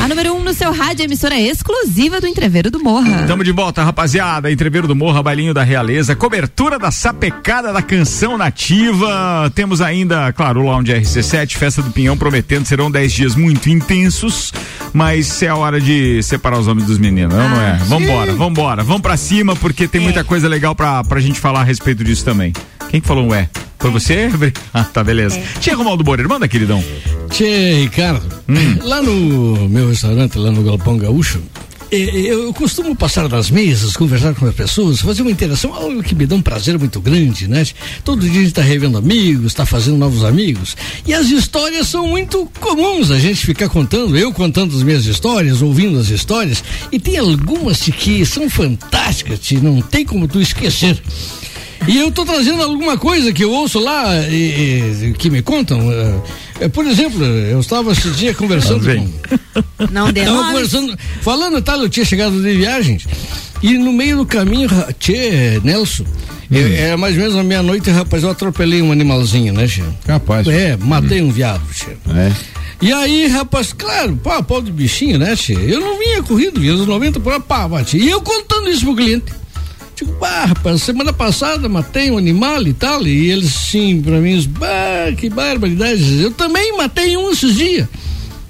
[0.02, 3.26] A número 1 um no seu rádio, emissora exclusiva do Entreveiro do Morra.
[3.26, 4.50] Tamo de volta, rapaziada.
[4.50, 9.52] Entreveiro do Morra, bailinho da Realeza, cobertura da sapecada da canção nativa.
[9.54, 14.50] Temos ainda, claro, o Lounge RC7, Festa do Pinhão, prometendo, serão 10 dias muito intensos,
[14.94, 17.74] mas é a hora de separar os homens dos meninos, não, não é?
[17.84, 21.64] Vambora, vambora, vamos pra cima, porque tem muita coisa legal pra, pra gente falar a
[21.64, 22.54] respeito disso também.
[22.88, 23.50] Quem que falou um é?
[23.78, 24.28] Foi você?
[24.74, 25.40] Ah, tá, beleza.
[25.60, 26.82] Tia Romaldo Boreiro, manda, queridão.
[27.30, 28.26] Tchê, Ricardo,
[28.82, 31.40] lá no meu restaurante, lá no Galpão Gaúcho,
[31.90, 36.26] eu, costumo passar nas mesas, conversar com as pessoas, fazer uma interação, algo que me
[36.26, 37.64] dá um prazer muito grande, né?
[38.04, 40.76] Todo dia a gente está revendo amigos, está fazendo novos amigos.
[41.06, 45.62] E as histórias são muito comuns a gente ficar contando, eu contando as minhas histórias,
[45.62, 46.62] ouvindo as histórias,
[46.92, 51.00] e tem algumas tchê, que são fantásticas, tchê, não tem como tu esquecer.
[51.86, 55.90] E eu tô trazendo alguma coisa que eu ouço lá e, e- que me contam.
[55.90, 56.14] eh,
[56.62, 59.86] eh, por exemplo, eu estava esse dia conversando com.
[59.90, 60.52] Não deu Tava nomes.
[60.52, 63.06] conversando, falando tal, eu tinha chegado de viagens.
[63.62, 64.68] E no meio do caminho,
[64.98, 66.04] tchê, Nelson,
[66.50, 69.82] eu- era mais ou menos na meia-noite, rapaz, eu atropelei um animalzinho, né, tchê?
[70.06, 70.46] Capaz.
[70.46, 71.92] É, matei um viado, tchê.
[72.14, 72.32] É.
[72.80, 75.54] E aí, rapaz, claro, pá, pau de bichinho, né, tchê?
[75.54, 77.96] Eu não vinha corrido, vinha dos 90 por hora, pá, bati.
[77.98, 79.24] E eu contando isso pro cliente.
[79.98, 84.40] Digo, bah, rapaz, semana passada matei um animal e tal, e eles sim, pra mim,
[84.48, 86.22] bah, que barbaridade.
[86.22, 87.88] Eu também matei um esses dias.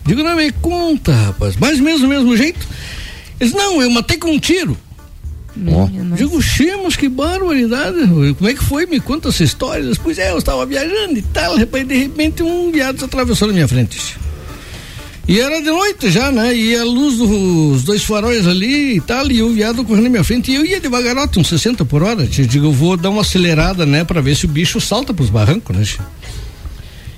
[0.05, 2.69] Digo, não me conta, rapaz, mais ou menos do mesmo jeito.
[3.41, 4.77] Eles, não, eu matei com um tiro.
[6.17, 7.97] Digo, Chemos, que barbaridade.
[8.37, 8.85] Como é que foi?
[8.85, 9.83] Me conta essa história.
[9.83, 13.55] Eles, Pois é, eu estava viajando e tal, rapaz, de repente um viado atravessou na
[13.55, 14.19] minha frente.
[15.29, 16.57] E era de noite já, né?
[16.57, 20.24] E a luz dos dois faróis ali e tal, e o viado correndo na minha
[20.24, 20.51] frente.
[20.51, 22.26] E eu ia devagarote, uns 60 por hora.
[22.26, 22.47] Tio.
[22.47, 24.05] Digo, eu vou dar uma acelerada, né?
[24.05, 25.85] Pra ver se o bicho salta pros barrancos, né?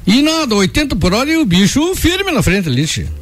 [0.05, 3.20] E nada, 80 por hora e o bicho firme na frente ali, tio.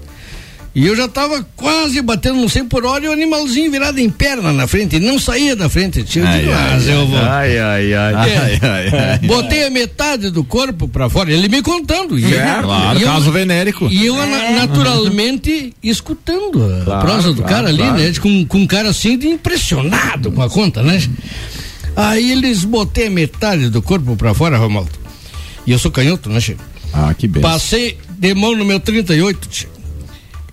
[0.81, 4.09] E eu já tava quase batendo no 100 por hora e o animalzinho virado em
[4.09, 4.95] perna na frente.
[4.97, 6.23] E não saía da frente, tio.
[6.23, 7.19] Eu Ai, digo, ai, mas eu vou.
[7.19, 8.15] Ai, ai, ai.
[8.15, 8.17] É.
[8.39, 8.89] Ai, ai,
[9.21, 9.27] ai.
[9.27, 12.17] Botei a metade do corpo pra fora, ele me contando.
[12.17, 13.89] E, É, claro, e eu- caso venérico.
[13.91, 17.99] E eu na- naturalmente escutando a Claro, prosa do claro, cara ali, claro.
[17.99, 18.13] né?
[18.21, 21.03] Com, com um cara assim de impressionado com a conta, né?
[21.97, 24.91] Aí eles botei a metade do corpo pra fora, Romaldo.
[25.67, 26.63] E eu sou canhoto, né, Chico?
[26.93, 27.43] Ah, que bem.
[27.43, 29.78] Passei de mão no meu 38, Chico.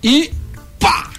[0.02, 0.30] E
[0.78, 1.10] pá!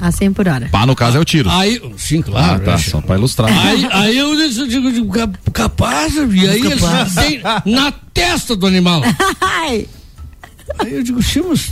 [0.00, 0.68] A 100 por hora.
[0.70, 1.48] Pá, no caso é o tiro.
[1.48, 2.56] Aí, sim, claro.
[2.62, 2.90] Ah, tá, Chico?
[2.90, 3.48] só pra ilustrar.
[3.66, 4.34] Aí, aí eu
[4.66, 7.14] digo, digo, "Cap- capaz, e aí eles Capaz.
[7.14, 9.00] têm na testa do animal.
[9.40, 9.86] Ai.
[10.80, 11.70] Aí eu digo, Xê, mas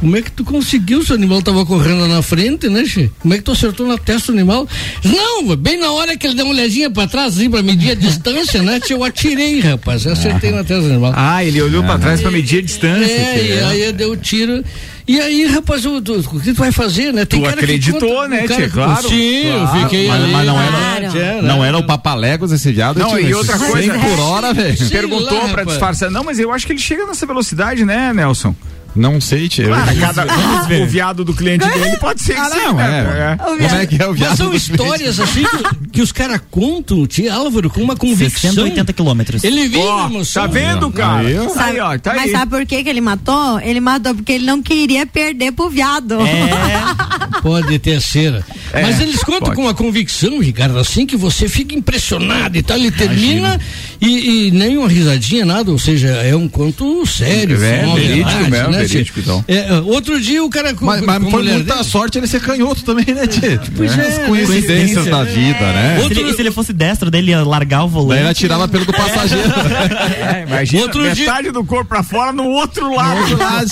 [0.00, 3.10] como é que tu conseguiu se o animal tava correndo na frente, né, Xê?
[3.20, 4.66] Como é que tu acertou na testa do animal?
[5.04, 7.94] Não, bem na hora que ele deu uma olhadinha pra trás, assim, pra medir a
[7.94, 11.12] distância, né, tio, eu atirei, rapaz, eu acertei na testa do animal.
[11.14, 13.04] Ah, ele olhou pra trás pra medir a distância.
[13.12, 13.64] É, e né?
[13.66, 14.64] aí eu dei o tiro.
[15.08, 17.24] E aí, rapaz, o, tu- o que tu vai fazer, né?
[17.24, 18.68] Tu cara que acreditou, conta- né, um cara tia?
[18.68, 19.60] que- Claro, Sim, claro.
[19.78, 20.32] eu fiquei Mas, ali.
[20.32, 20.70] mas não era,
[21.10, 21.18] Claro.
[21.18, 22.98] É, não era o papaléguas esse viado.
[23.00, 24.88] Não, tio, e outra 100 coisa- por hora, velho.
[24.88, 25.68] Perguntou lá, pra rapaz.
[25.68, 26.10] disfarçar.
[26.12, 28.54] Não, mas eu acho que ele chega nessa velocidade, né, Nelson?
[28.94, 29.66] Não sei, tio.
[29.68, 30.82] Claro, cada, Vamos ver.
[30.82, 33.36] o viado do cliente dele pode ser que Ah, sim, não, né?
[33.40, 33.44] é.
[33.44, 36.40] Como é que é o viado Mas são do histórias assim que, que os caras
[36.50, 38.50] contam, tia Álvaro, com uma convicção.
[38.52, 39.44] 680 quilômetros.
[39.44, 40.42] Ele vive emoção.
[40.42, 41.20] tá vendo, cara?
[41.28, 41.98] Aí, Aí, ó.
[41.98, 42.30] tá Mas aí.
[42.32, 43.60] sabe por que, que ele matou?
[43.60, 46.16] Ele matou porque ele não queria perder pro viado.
[47.42, 48.44] Pode ter cera.
[48.72, 49.56] É, Mas eles contam pode.
[49.56, 52.76] com uma convicção, Ricardo, assim que você fica impressionado e tal.
[52.76, 53.58] Ele termina
[54.00, 55.72] e, e nem uma risadinha, nada.
[55.72, 57.60] Ou seja, é um conto sério.
[57.64, 59.22] É, uma verídico mesmo, né, verídico, tia?
[59.24, 59.44] então.
[59.48, 63.06] É, outro dia o cara com, Mas, foi muita dele- sorte ele ser canhoto também,
[63.12, 63.40] né, tio?
[63.76, 64.26] Pois é, As né?
[64.28, 65.98] coincidências da vida, né?
[66.06, 68.20] Se, ele, se ele fosse destro dele, ia largar o Daí volante.
[68.20, 69.50] ele atirava pelo do passageiro.
[70.20, 73.18] É, imagina, Outro metade do corpo pra fora no outro lado.
[73.20, 73.68] outro lado.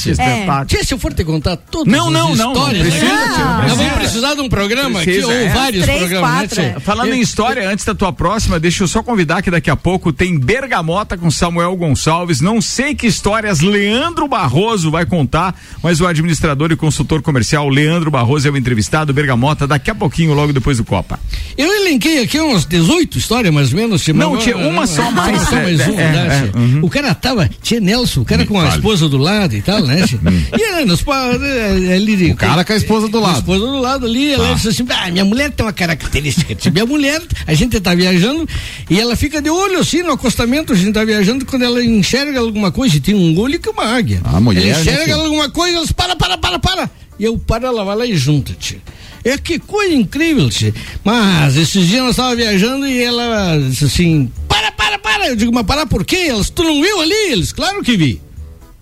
[0.66, 3.34] Tia, se eu for te contar todas Não, as não, não, histórias, não precisa, né?
[3.34, 5.48] tia, não Nós vamos precisar de um programa aqui, Precisa, ou é.
[5.48, 6.80] vários Três, programas, quatro, né, é.
[6.80, 10.12] Falando em história, antes da tua próxima, deixa eu só convidar que daqui a pouco
[10.12, 12.40] tem Bergamota com Samuel Gonçalves.
[12.40, 18.10] Não sei que histórias Leandro Barroso vai contar, mas o administrador e consultor comercial Leandro
[18.10, 19.12] Barroso é o entrevistado.
[19.12, 21.18] Bergamota daqui a pouquinho, logo depois do Copa.
[21.56, 24.06] Eu elenquei aqui umas 18 histórias, mais ou menos.
[24.08, 26.60] Não, tinha agora- uma só mais, Só é, mais uma, é, né, é, tia?
[26.60, 26.80] uhum.
[26.82, 30.06] O cara tava, tinha Nelson, o cara com a esposa do lado e tal, né?
[30.06, 30.18] tia?
[30.56, 33.47] e aí, nos, ali, O cara com a esposa do lado.
[33.48, 34.54] Esposa do lado ali, ela Tá.
[34.54, 36.54] disse assim: ah, minha mulher tem uma característica.
[36.54, 36.70] tia.
[36.70, 38.46] Minha mulher, a gente tá viajando
[38.90, 42.38] e ela fica de olho assim no acostamento, a gente tá viajando, quando ela enxerga
[42.40, 44.20] alguma coisa, e tem um olho que é uma águia.
[44.24, 45.14] Ah, mulher, Ela né, enxerga tia?
[45.14, 46.90] alguma coisa, ela diz, para, para, para, para.
[47.18, 48.78] E eu paro, ela vai lá e junta, tia.
[49.24, 50.72] É que coisa incrível, tia.
[51.02, 55.28] Mas esses dias nós estávamos viajando e ela disse assim: para, para, para.
[55.28, 56.26] Eu digo, mas parar por quê?
[56.28, 57.32] Elas, tu não viu ali?
[57.32, 58.20] Eles, claro que vi.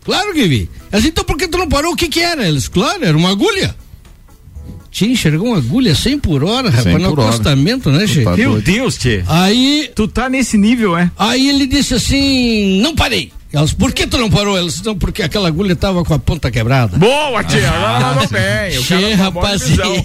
[0.04, 0.68] Claro que vi.
[0.92, 1.92] Elas, então por que tu não parou?
[1.94, 2.46] O que que era?
[2.46, 3.74] Eles, claro, era uma agulha.
[4.96, 8.24] Tinha enxergou uma agulha 100 por hora, rapaz, no acostamento, né, Che?
[8.34, 9.22] Meu Deus, Tchê.
[9.26, 9.90] Aí.
[9.94, 11.10] Tu tá nesse nível, é?
[11.18, 13.30] Aí ele disse assim: não parei.
[13.56, 14.56] Elas, por que tu não parou?
[14.56, 16.98] Elas, não, porque aquela agulha tava com a ponta quebrada.
[16.98, 18.78] Boa, tia, agora mandou bem.
[18.78, 19.62] O Che, rapaz.
[19.66, 20.02] visão.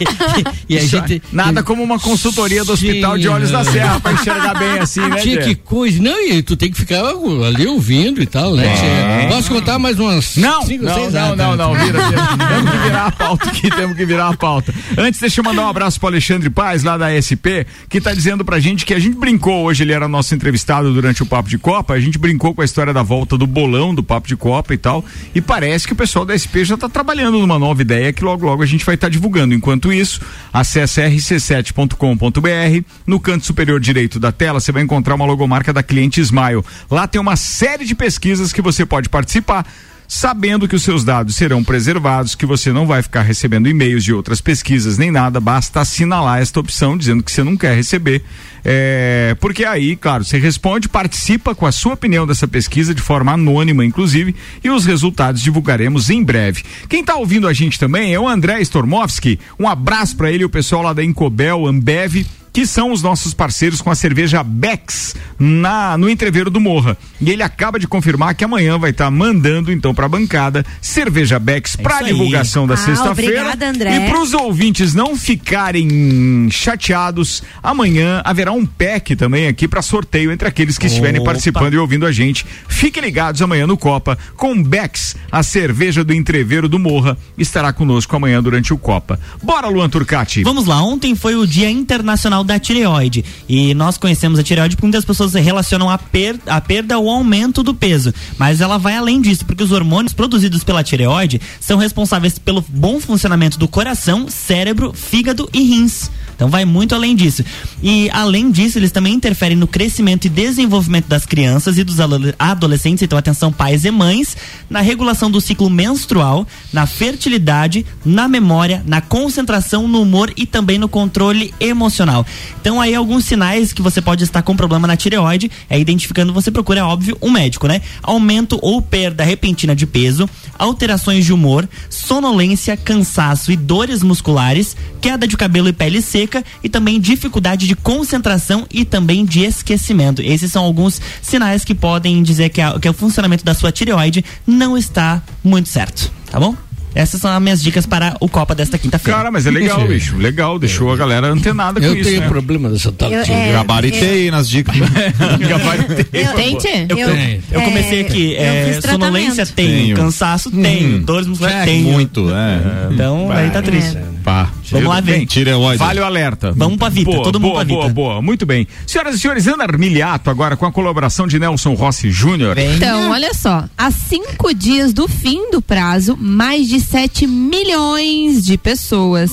[0.70, 1.22] e a gente.
[1.34, 5.18] Nada como uma consultoria do Hospital de Olhos da Serra pra enxergar bem assim, né,
[5.18, 6.02] Tia, que coisa.
[6.02, 8.74] Não, e tu tem que ficar ali ouvindo e tal, né?
[8.74, 9.28] Tchê?
[9.36, 11.14] Posso contar mais umas Não, cinco, não, seis?
[11.14, 11.58] não, Ah, não, tá.
[11.58, 12.22] não, vira, vira.
[12.48, 14.74] Temos que virar a pauta aqui, temos que virar a pauta.
[14.98, 18.46] Antes, deixa eu mandar um abraço pro Alexandre Paz, lá da SP, que tá dizendo
[18.46, 21.58] pra gente que a gente brincou hoje, ele era nosso entrevistado durante o Papo de
[21.58, 24.74] Copa, a gente brincou com a história da volta do bolão do Papo de Copa
[24.74, 28.14] e tal, e parece que o pessoal da SP já tá trabalhando numa nova ideia
[28.14, 29.54] que logo logo a gente vai estar divulgando.
[29.54, 30.22] Enquanto isso,
[30.52, 36.22] acesse rc7.com.br, no canto superior direito da tela você vai encontrar uma logomarca da Cliente
[36.22, 36.64] Smile.
[36.90, 39.66] Lá tem uma série de pesquisas que você pode participar
[40.14, 44.14] sabendo que os seus dados serão preservados, que você não vai ficar recebendo e-mails de
[44.14, 48.22] outras pesquisas nem nada, basta assinalar esta opção dizendo que você não quer receber.
[48.62, 53.32] É, porque aí, claro, você responde, participa com a sua opinião dessa pesquisa de forma
[53.32, 56.66] anônima, inclusive, e os resultados divulgaremos em breve.
[56.90, 59.40] Quem está ouvindo a gente também é o André Stormovski.
[59.58, 63.34] Um abraço para ele e o pessoal lá da Incobel, Ambev que são os nossos
[63.34, 66.98] parceiros com a cerveja Bex na no entreveiro do Morra.
[67.20, 71.40] E ele acaba de confirmar que amanhã vai estar mandando então para a bancada cerveja
[71.40, 72.12] Bex para isso aí.
[72.14, 73.42] divulgação da Ah, sexta-feira.
[73.42, 73.96] obrigada, André.
[73.96, 80.32] E para os ouvintes não ficarem chateados, amanhã haverá um pack também aqui para sorteio
[80.32, 81.32] entre aqueles que estiverem Opa.
[81.32, 82.46] participando e ouvindo a gente.
[82.68, 88.16] Fiquem ligados amanhã no Copa com Bex, a cerveja do entreveiro do Morra, estará conosco
[88.16, 89.20] amanhã durante o Copa.
[89.42, 90.44] Bora, Luan Turcati.
[90.44, 94.88] Vamos lá, ontem foi o Dia Internacional da Tireoide e nós conhecemos a tireoide porque
[94.88, 99.22] muitas pessoas relacionam a, per a perda ao aumento do peso, mas ela vai além
[99.22, 104.94] disso, porque os hormônios produzidos pela tireoide são responsáveis pelo bom funcionamento do coração, cérebro,
[104.94, 106.10] fígado e rins.
[106.42, 107.46] Então vai muito além disso.
[107.84, 112.34] E além disso, eles também interferem no crescimento e desenvolvimento das crianças e dos ado-
[112.40, 114.36] adolescentes, então atenção pais e mães,
[114.68, 120.80] na regulação do ciclo menstrual, na fertilidade, na memória, na concentração, no humor e também
[120.80, 122.26] no controle emocional.
[122.60, 126.50] Então aí alguns sinais que você pode estar com problema na tireoide, é identificando, você
[126.50, 127.84] procura, é óbvio, um médico, né?
[128.02, 130.28] Aumento ou perda repentina de peso,
[130.58, 136.31] alterações de humor, sonolência, cansaço e dores musculares, queda de cabelo e pele seca
[136.64, 140.22] e também dificuldade de concentração e também de esquecimento.
[140.22, 144.24] Esses são alguns sinais que podem dizer que, a- que o funcionamento da sua tireoide
[144.46, 146.56] não está muito certo, tá bom?
[146.94, 149.18] Essas são as minhas dicas para o Copa desta quinta-feira.
[149.18, 150.18] Cara, mas é legal, bicho.
[150.18, 152.10] Legal, deixou a galera antenada com Eu isso.
[152.10, 152.28] tenho né?
[152.28, 153.10] problema dessa tal.
[153.10, 154.76] Eu- é, Gabaritei nas dicas.
[155.40, 156.04] Gabaritei.
[156.36, 156.68] Tente.
[156.90, 157.42] Eu, eu, Tem.
[157.50, 159.96] eu comecei É, aqui, eu é, fiz sonolência tenho, Tenho.
[159.96, 161.02] cansaço tenho, Hum.
[161.04, 161.92] dores musculares É, tenho.
[161.94, 162.94] Muito, é.
[162.94, 163.98] Então, aí tá triste.
[164.24, 164.50] Pá.
[164.72, 165.18] Vamos lá ver.
[165.18, 165.78] Bem, Tireoide.
[165.78, 166.54] Vale o alerta.
[166.56, 167.94] Vamos pra Vita, boa, todo mundo boa, pra boa, Vita.
[167.94, 168.22] boa.
[168.22, 168.68] Muito bem.
[168.88, 172.58] Senhoras e senhores, Ana Armiliato agora com a colaboração de Nelson Rossi Júnior.
[172.58, 178.58] Então, olha só, há cinco dias do fim do prazo, mais de 7 milhões de
[178.58, 179.32] pessoas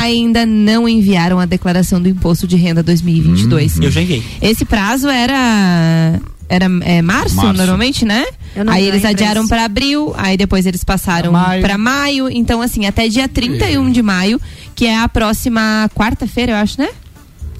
[0.00, 3.78] ainda não enviaram a declaração do imposto de renda 2022.
[3.80, 4.22] Eu já enviei.
[4.40, 7.52] Esse prazo era era é, março, Março.
[7.54, 8.24] normalmente, né?
[8.68, 11.60] Aí eles adiaram para abril, aí depois eles passaram Maio.
[11.60, 12.30] para maio.
[12.30, 14.40] Então, assim, até dia 31 de maio,
[14.74, 16.88] que é a próxima quarta-feira, eu acho, né?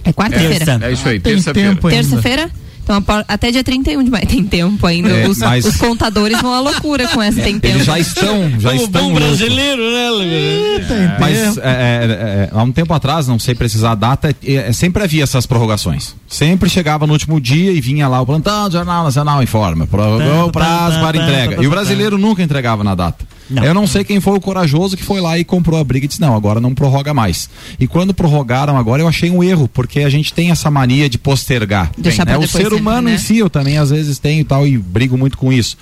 [0.05, 0.65] É quarta-feira.
[0.65, 0.87] Terça.
[0.87, 1.77] É isso aí, Tem terça-feira.
[1.77, 2.51] Terça-feira?
[2.89, 4.27] Então, até dia 31 de maio.
[4.27, 5.09] Tem tempo ainda.
[5.09, 7.75] É, os, mas- os contadores vão à loucura com essa tem tempo.
[7.75, 11.17] Eles já estão, já Como estão bom brasileiro, né, Lívia?
[11.19, 14.73] Mas é, é, é, há um tempo atrás, não sei precisar a data, é, é,
[14.73, 16.15] sempre havia essas prorrogações.
[16.29, 20.53] Sempre chegava no último dia e vinha lá o plantão, Jornal Nacional informa, prorrogou o
[20.53, 21.63] prazo para entrega.
[21.63, 23.25] E o brasileiro nunca entregava na data.
[23.49, 23.65] Não.
[23.65, 26.09] Eu não sei quem foi o corajoso que foi lá e comprou a briga e
[26.09, 27.49] disse: não, agora não prorroga mais.
[27.79, 31.19] E quando prorrogaram agora, eu achei um erro, porque a gente tem essa mania de
[31.19, 31.91] postergar.
[31.97, 32.37] Deixar né?
[32.37, 33.15] O ser humano né?
[33.15, 35.77] em si, eu também às vezes tenho e tal, e brigo muito com isso.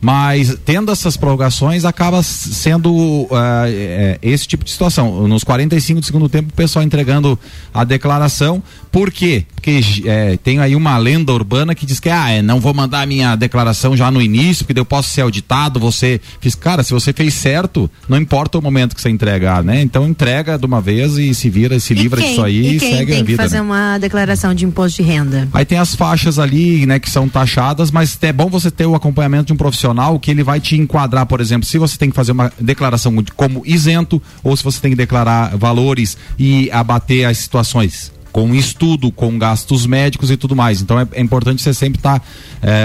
[0.00, 5.26] Mas tendo essas prorrogações, acaba sendo é, esse tipo de situação.
[5.26, 7.38] Nos 45 do segundo tempo, o pessoal entregando
[7.74, 8.62] a declaração.
[8.92, 9.44] Por quê?
[9.54, 13.02] Porque é, tem aí uma lenda urbana que diz que ah, é, não vou mandar
[13.02, 16.54] a minha declaração já no início, porque eu posso ser auditado, você fiz.
[16.54, 19.82] Cara, se você fez certo, não importa o momento que você entregar, né?
[19.82, 22.76] Então entrega de uma vez e se vira, se livra e quem, disso aí e
[22.76, 23.42] e, segue tem a que vida.
[23.42, 23.62] fazer né?
[23.62, 25.48] uma declaração de imposto de renda?
[25.52, 28.94] Aí tem as faixas ali, né, que são taxadas, mas é bom você ter o
[28.94, 29.87] acompanhamento de um profissional
[30.20, 33.32] que ele vai te enquadrar, por exemplo, se você tem que fazer uma declaração de-
[33.32, 39.10] como isento ou se você tem que declarar valores e abater as situações com estudo,
[39.10, 40.80] com gastos médicos e tudo mais.
[40.82, 42.22] Então é, é importante você sempre estar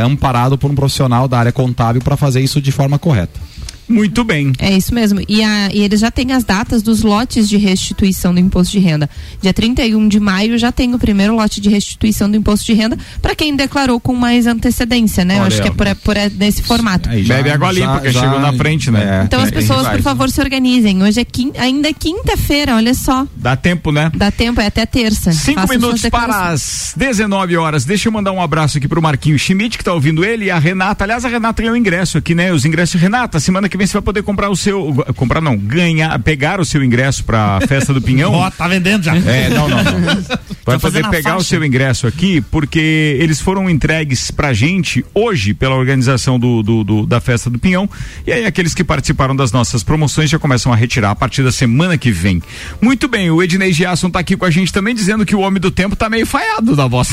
[0.05, 3.39] amparado por um profissional da área contábil para fazer isso de forma correta.
[3.87, 4.53] Muito bem.
[4.59, 5.21] É isso mesmo.
[5.27, 8.79] E, a, e eles já têm as datas dos lotes de restituição do imposto de
[8.79, 9.09] renda.
[9.41, 12.97] Dia 31 de maio já tem o primeiro lote de restituição do imposto de renda
[13.21, 15.35] para quem declarou com mais antecedência, né?
[15.35, 17.09] Eu Olha, acho que é por, por nesse formato.
[17.09, 19.23] Bebe água limpa, porque chegou na frente, né?
[19.25, 21.03] Então as pessoas, por favor, se organizem.
[21.03, 23.27] Hoje é ainda é quinta-feira, olha só.
[23.35, 24.11] Dá tempo, né?
[24.15, 25.31] Dá tempo, é até terça.
[25.31, 27.85] Cinco Façam minutos para as 19 horas.
[27.85, 30.59] Deixa eu mandar um abraço aqui pro Marquinho Schmidt, que tá ouvindo ele, e a
[30.59, 31.03] Renata.
[31.03, 32.51] Aliás, a Renata ganhou ingresso aqui, né?
[32.53, 32.99] Os ingressos.
[32.99, 34.93] Renata, semana que vem você vai poder comprar o seu.
[35.15, 38.31] Comprar não, ganhar, pegar o seu ingresso pra festa do Pinhão.
[38.33, 39.15] Ó, tá vendendo já.
[39.15, 39.83] É, não, não.
[39.83, 40.23] não.
[40.65, 41.49] Vai poder a pegar o faixa.
[41.49, 47.05] seu ingresso aqui, porque eles foram entregues pra gente hoje pela organização do, do- do-
[47.05, 47.89] da festa do Pinhão.
[48.25, 51.51] E aí, aqueles que participaram das nossas promoções já começam a retirar a partir da
[51.51, 52.41] semana que vem.
[52.81, 55.59] Muito bem, o Ednei Giasson tá aqui com a gente também, dizendo que o homem
[55.59, 57.09] do tempo tá meio falhado da voz.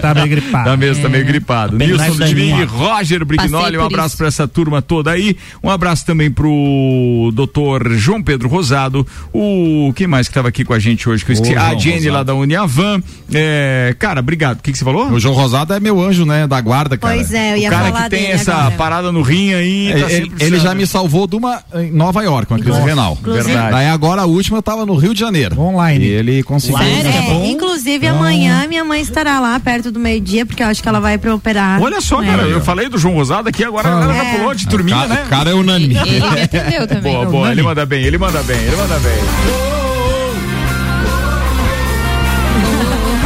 [0.00, 0.64] tá meio gripado.
[0.70, 1.76] Tá mesmo, tá meio gripado.
[1.76, 2.64] Bem Nilson linha.
[2.64, 4.16] Roger Brignoli, um abraço isso.
[4.18, 5.36] pra essa turma toda aí.
[5.62, 10.72] Um abraço também pro doutor João Pedro Rosado, o quem mais que tava aqui com
[10.74, 11.24] a gente hoje?
[11.24, 11.54] Que eu esqueci?
[11.54, 12.24] Ô, a Jenny lá Rosado.
[12.26, 13.00] da Uniavan.
[13.32, 14.58] É, cara, obrigado.
[14.58, 15.08] O que, que você falou?
[15.10, 16.46] O João Rosado é meu anjo, né?
[16.46, 17.14] Da guarda, cara.
[17.14, 18.74] Pois é, eu ia o cara falar que tem dele essa agora.
[18.76, 19.92] parada no rim aí.
[19.92, 23.18] tá Ele, ele- já me salvou de uma em Nova York, uma crise Inclusive- renal.
[23.22, 23.70] Verdade.
[23.72, 25.58] Daí agora a última eu tava no Rio de Janeiro.
[25.60, 26.04] Online.
[26.04, 26.78] E ele conseguiu.
[26.78, 31.00] É, inclusive amanhã minha mãe estará lá perto do meio-dia, porque eu acho que ela
[31.00, 31.80] vai pra operar.
[31.80, 32.50] Olha só, cara, ela.
[32.50, 34.36] eu falei do João Rosado aqui, agora a galera já É.
[34.38, 35.22] pulou de turminha, cara- né?
[35.24, 35.96] o cara é unânime.
[35.96, 37.12] Ele me atendeu também.
[37.14, 39.12] Boa, boa, ele manda bem, ele manda bem, ele manda bem.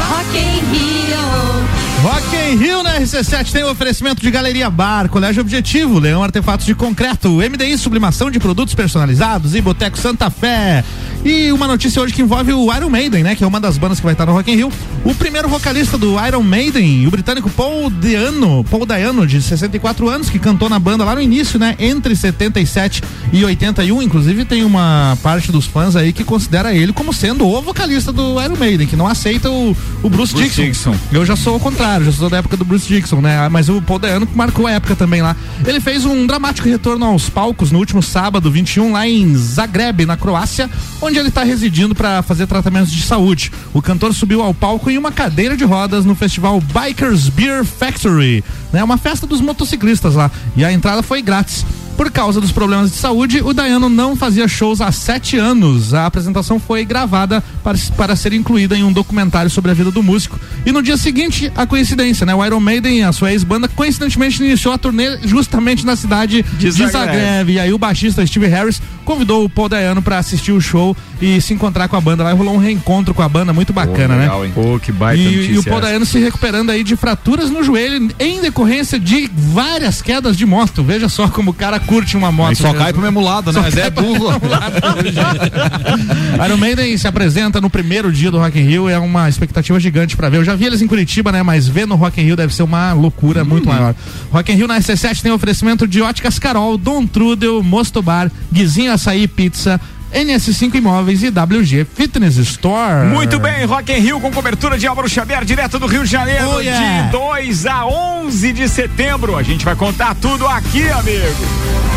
[0.08, 1.16] Rock in Rio.
[2.02, 6.66] Rock in Rio na RC7 tem o oferecimento de Galeria Bar, Colégio Objetivo, Leão Artefatos
[6.66, 10.84] de Concreto, MDI Sublimação de Produtos Personalizados e Boteco Santa Fé.
[11.26, 13.34] E uma notícia hoje que envolve o Iron Maiden, né?
[13.34, 14.72] Que é uma das bandas que vai estar no Rock in Rio.
[15.04, 20.30] O primeiro vocalista do Iron Maiden, o britânico Paul Dayano, Paul Dayano, de 64 anos,
[20.30, 21.74] que cantou na banda lá no início, né?
[21.80, 23.02] Entre 77
[23.32, 24.02] e 81.
[24.02, 28.40] Inclusive tem uma parte dos fãs aí que considera ele como sendo o vocalista do
[28.40, 30.62] Iron Maiden, que não aceita o, o Bruce, Bruce Dixon.
[30.62, 30.96] Dixon.
[31.10, 33.48] Eu já sou o contrário, já sou da época do Bruce Dixon, né?
[33.48, 35.34] Mas o Paul Dayano marcou a época também lá.
[35.66, 40.16] Ele fez um dramático retorno aos palcos no último sábado, 21, lá em Zagreb, na
[40.16, 40.70] Croácia,
[41.00, 43.52] onde ele está residindo para fazer tratamentos de saúde.
[43.72, 48.44] O cantor subiu ao palco em uma cadeira de rodas no festival Bikers Beer Factory,
[48.72, 48.82] né?
[48.82, 50.30] Uma festa dos motociclistas lá.
[50.56, 51.64] E a entrada foi grátis.
[51.96, 55.94] Por causa dos problemas de saúde, o Dayano não fazia shows há sete anos.
[55.94, 60.02] A apresentação foi gravada para, para ser incluída em um documentário sobre a vida do
[60.02, 60.38] músico.
[60.64, 62.34] E no dia seguinte, a coincidência, né?
[62.34, 67.52] O Iron Maiden, a sua ex-banda, coincidentemente iniciou a turnê justamente na cidade de, Zagreb.
[67.52, 71.40] E aí o baixista Steve Harris convidou o Paul Dayano para assistir o show e
[71.40, 72.32] se encontrar com a banda lá.
[72.32, 74.46] Rolou um reencontro com a banda muito bacana, legal, né?
[74.46, 74.52] hein?
[74.54, 75.80] Pô, que baita E, e o Paul.
[75.80, 80.82] Dayano se recuperando aí de fraturas no joelho em decorrência de várias quedas de moto.
[80.82, 82.48] Veja só como o cara curte uma moto.
[82.50, 83.52] Aí só cai pro mesmo lado, né?
[83.52, 84.30] Só Mas é burro.
[86.44, 90.16] Iron Maiden se apresenta no primeiro dia do Rock in Rio, é uma expectativa gigante
[90.16, 90.38] pra ver.
[90.38, 91.42] Eu já vi eles em Curitiba, né?
[91.42, 93.94] Mas ver no Rock in Rio deve ser uma loucura muito maior.
[94.30, 98.92] Rock in Rio na SC7 tem oferecimento de Óticas Carol, Dom Trudel, Mosto Bar, Guizinho
[98.92, 99.80] Açaí Pizza,
[100.16, 103.06] NS5 Imóveis e WG Fitness Store.
[103.06, 106.48] Muito bem, Rock in Rio com cobertura de Álvaro Xavier, direto do Rio de Janeiro,
[106.54, 107.02] Oh, yeah.
[107.06, 109.36] de 2 a 11 de setembro.
[109.36, 111.95] A gente vai contar tudo aqui, amigo.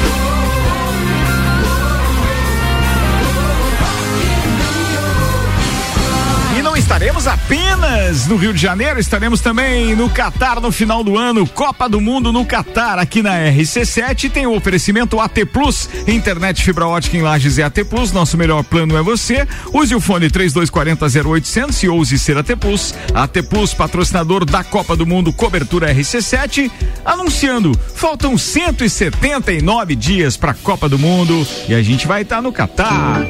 [6.89, 11.87] Estaremos apenas no Rio de Janeiro, estaremos também no Catar no final do ano, Copa
[11.87, 17.15] do Mundo no Catar, aqui na RC7 tem o oferecimento AT Plus, internet fibra ótica
[17.15, 19.47] em Lages é AT Plus, nosso melhor plano é você.
[19.71, 22.95] Use o fone 3240 0800 e ouse ser AT Plus.
[23.13, 26.71] AT Plus, patrocinador da Copa do Mundo, cobertura RC7,
[27.05, 32.51] anunciando, faltam 179 dias para a Copa do Mundo e a gente vai estar no
[32.51, 33.27] Catar.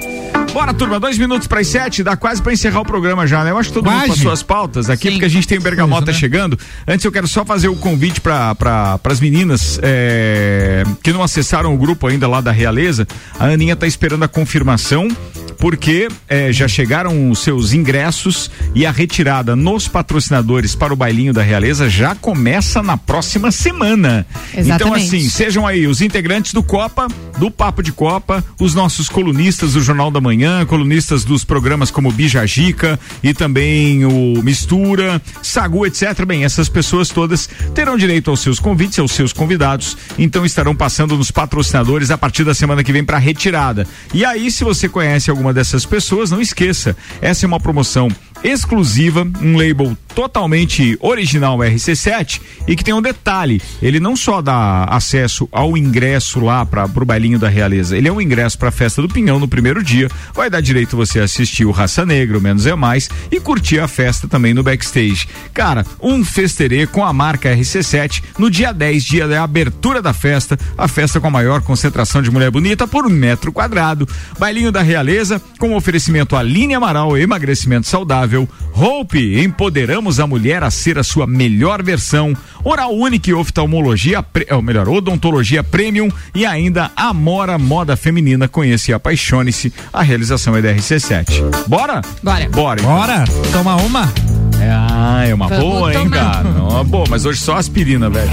[0.53, 3.48] Bora, turma, dois minutos para as sete, dá quase para encerrar o programa já, né?
[3.49, 6.13] Eu acho que todo mundo com suas pautas aqui, porque a gente tem o Bergamota
[6.13, 6.57] chegando.
[6.87, 11.73] Antes eu quero só fazer o convite para pra, as meninas é, que não acessaram
[11.73, 13.07] o grupo ainda lá da Realeza.
[13.39, 15.07] A Aninha tá esperando a confirmação,
[15.57, 21.33] porque é, já chegaram os seus ingressos e a retirada nos patrocinadores para o bailinho
[21.33, 24.25] da Realeza já começa na próxima semana.
[24.51, 25.05] Então, Exatamente.
[25.05, 29.81] assim, sejam aí os integrantes do Copa, do Papo de Copa, os nossos colunistas do
[29.81, 36.25] Jornal da Manhã, colunistas dos programas como Bijagica e também o Mistura, Sagu, etc.
[36.25, 41.15] Bem, essas pessoas todas terão direito aos seus convites, aos seus convidados, então estarão passando
[41.15, 43.87] nos patrocinadores a partir da semana que vem para retirada.
[44.13, 48.09] E aí, se você conhece alguma dessas pessoas, não esqueça, essa é uma promoção
[48.43, 54.83] exclusiva, um label totalmente original RC7 e que tem um detalhe, ele não só dá
[54.83, 58.71] acesso ao ingresso lá para o bailinho da realeza, ele é um ingresso para a
[58.71, 62.65] festa do Pinhão no primeiro dia, vai dar direito você assistir o Raça Negra, Menos
[62.65, 65.27] é Mais e curtir a festa também no backstage.
[65.53, 70.57] Cara, um festerê com a marca RC7 no dia 10, dia da abertura da festa,
[70.77, 74.07] a festa com a maior concentração de mulher bonita por metro quadrado.
[74.37, 78.28] Bailinho da Realeza com oferecimento Aline Amaral, emagrecimento saudável,
[78.73, 84.87] Hope, empoderamos a mulher a ser a sua melhor versão, Oral Unique oftalmologia, ou melhor,
[84.87, 89.73] odontologia premium e ainda Amora Moda Feminina, conhece e apaixone-se.
[89.91, 91.67] A realização é da RC7.
[91.67, 92.01] Bora?
[92.21, 92.49] Bora.
[92.49, 92.79] Bora.
[92.81, 92.95] Então.
[92.95, 93.23] Bora.
[93.51, 94.13] Toma uma.
[94.61, 96.33] É, ah, é uma Vamos boa, hein, tomar.
[96.33, 96.49] cara?
[96.49, 98.29] Uma boa, mas hoje só aspirina, velho.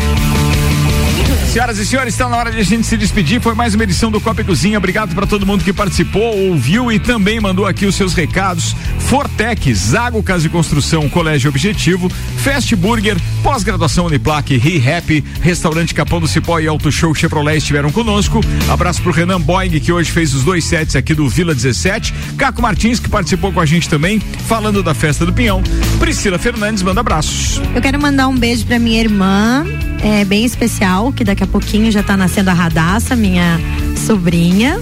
[1.56, 3.40] Senhoras e senhores, está na hora de a gente se despedir.
[3.40, 4.76] Foi mais uma edição do Copa e Cozinha.
[4.76, 8.76] Obrigado para todo mundo que participou, ouviu e também mandou aqui os seus recados.
[8.98, 16.28] Fortec, Zago Casa e Construção, Colégio Objetivo, Fast Burger, Pós-graduação Uniplaque, ReHap, Restaurante Capão do
[16.28, 18.40] Cipó e Auto Show Chevrolet estiveram conosco.
[18.68, 22.12] Abraço pro Renan Boing, que hoje fez os dois sets aqui do Vila 17.
[22.36, 25.62] Caco Martins, que participou com a gente também, falando da festa do Pinhão.
[25.98, 27.62] Priscila Fernandes, manda abraços.
[27.74, 29.64] Eu quero mandar um beijo pra minha irmã,
[30.02, 33.58] é bem especial, que daqui a pouquinho já tá nascendo a Radassa, minha
[34.06, 34.80] sobrinha.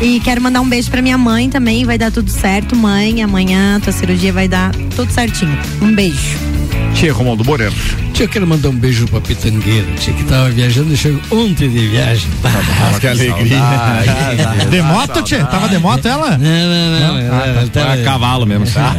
[0.00, 3.22] E quero mandar um beijo pra minha mãe também, vai dar tudo certo, mãe.
[3.22, 5.58] Amanhã tua cirurgia vai dar tudo certinho.
[5.82, 6.38] Um beijo.
[6.94, 7.74] Tia Romualdo Boreno.
[8.12, 11.68] Tia, eu quero mandar um beijo pra Pitangueira, tia, que tava viajando e chegou ontem
[11.68, 12.28] de viagem.
[13.00, 13.58] que alegria.
[14.70, 15.44] De moto, tia?
[15.44, 16.36] Tava de moto ela?
[16.36, 17.18] Não, não, não.
[17.18, 18.66] ela- ela tava- É cavalo mesmo.
[18.66, 18.96] tá?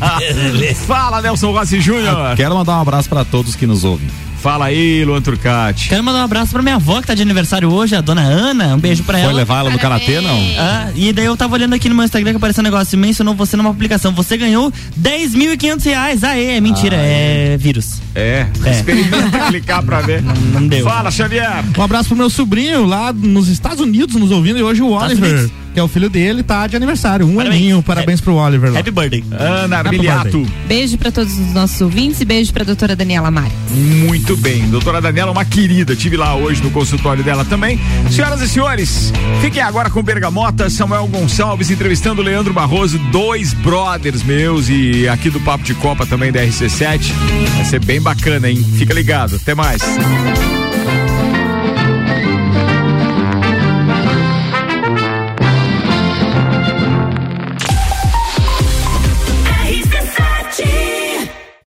[0.86, 2.34] Fala, Nelson Rossi Júnior.
[2.36, 4.06] Quero mandar um abraço para todos que nos ouvem.
[4.42, 5.88] Fala aí, Luan Turcati.
[5.88, 8.76] Quero mandar um abraço pra minha avó que tá de aniversário hoje, a dona Ana.
[8.76, 9.28] Um beijo pra ela.
[9.30, 10.38] Foi levar ela no karatê, não?
[10.58, 13.34] Ah, e daí eu tava olhando aqui no meu Instagram que apareceu um negócio, mencionou
[13.34, 14.12] você numa publicação.
[14.12, 16.22] Você ganhou 10.500 reais.
[16.24, 18.00] Aê, é mentira, é vírus.
[18.14, 18.70] É, É.
[18.70, 20.22] experimenta clicar pra ver.
[20.22, 20.84] Não deu.
[20.84, 21.64] Fala, Xavier.
[21.76, 25.50] Um abraço pro meu sobrinho lá nos Estados Unidos nos ouvindo e hoje o Oliver,
[25.74, 27.26] que é o filho dele, tá de aniversário.
[27.26, 27.60] Um Parabéns.
[27.60, 28.78] aninho, parabéns pro Oliver lá.
[28.80, 29.24] Happy birthday.
[29.32, 30.46] Ana Armiliato.
[30.68, 33.52] Beijo pra todos os nossos ouvintes e beijo pra doutora Daniela Mari.
[33.70, 34.66] Muito bem.
[34.70, 35.94] Doutora Daniela, uma querida.
[35.94, 37.78] Tive lá hoje no consultório dela também.
[38.10, 39.12] Senhoras e senhores,
[39.42, 45.38] fiquem agora com Bergamota, Samuel Gonçalves entrevistando Leandro Barroso, dois brothers meus e aqui do
[45.40, 47.12] Papo de Copa também da RC7.
[47.56, 48.64] Vai ser bem bacana, hein?
[48.76, 49.36] Fica ligado.
[49.36, 49.82] Até mais.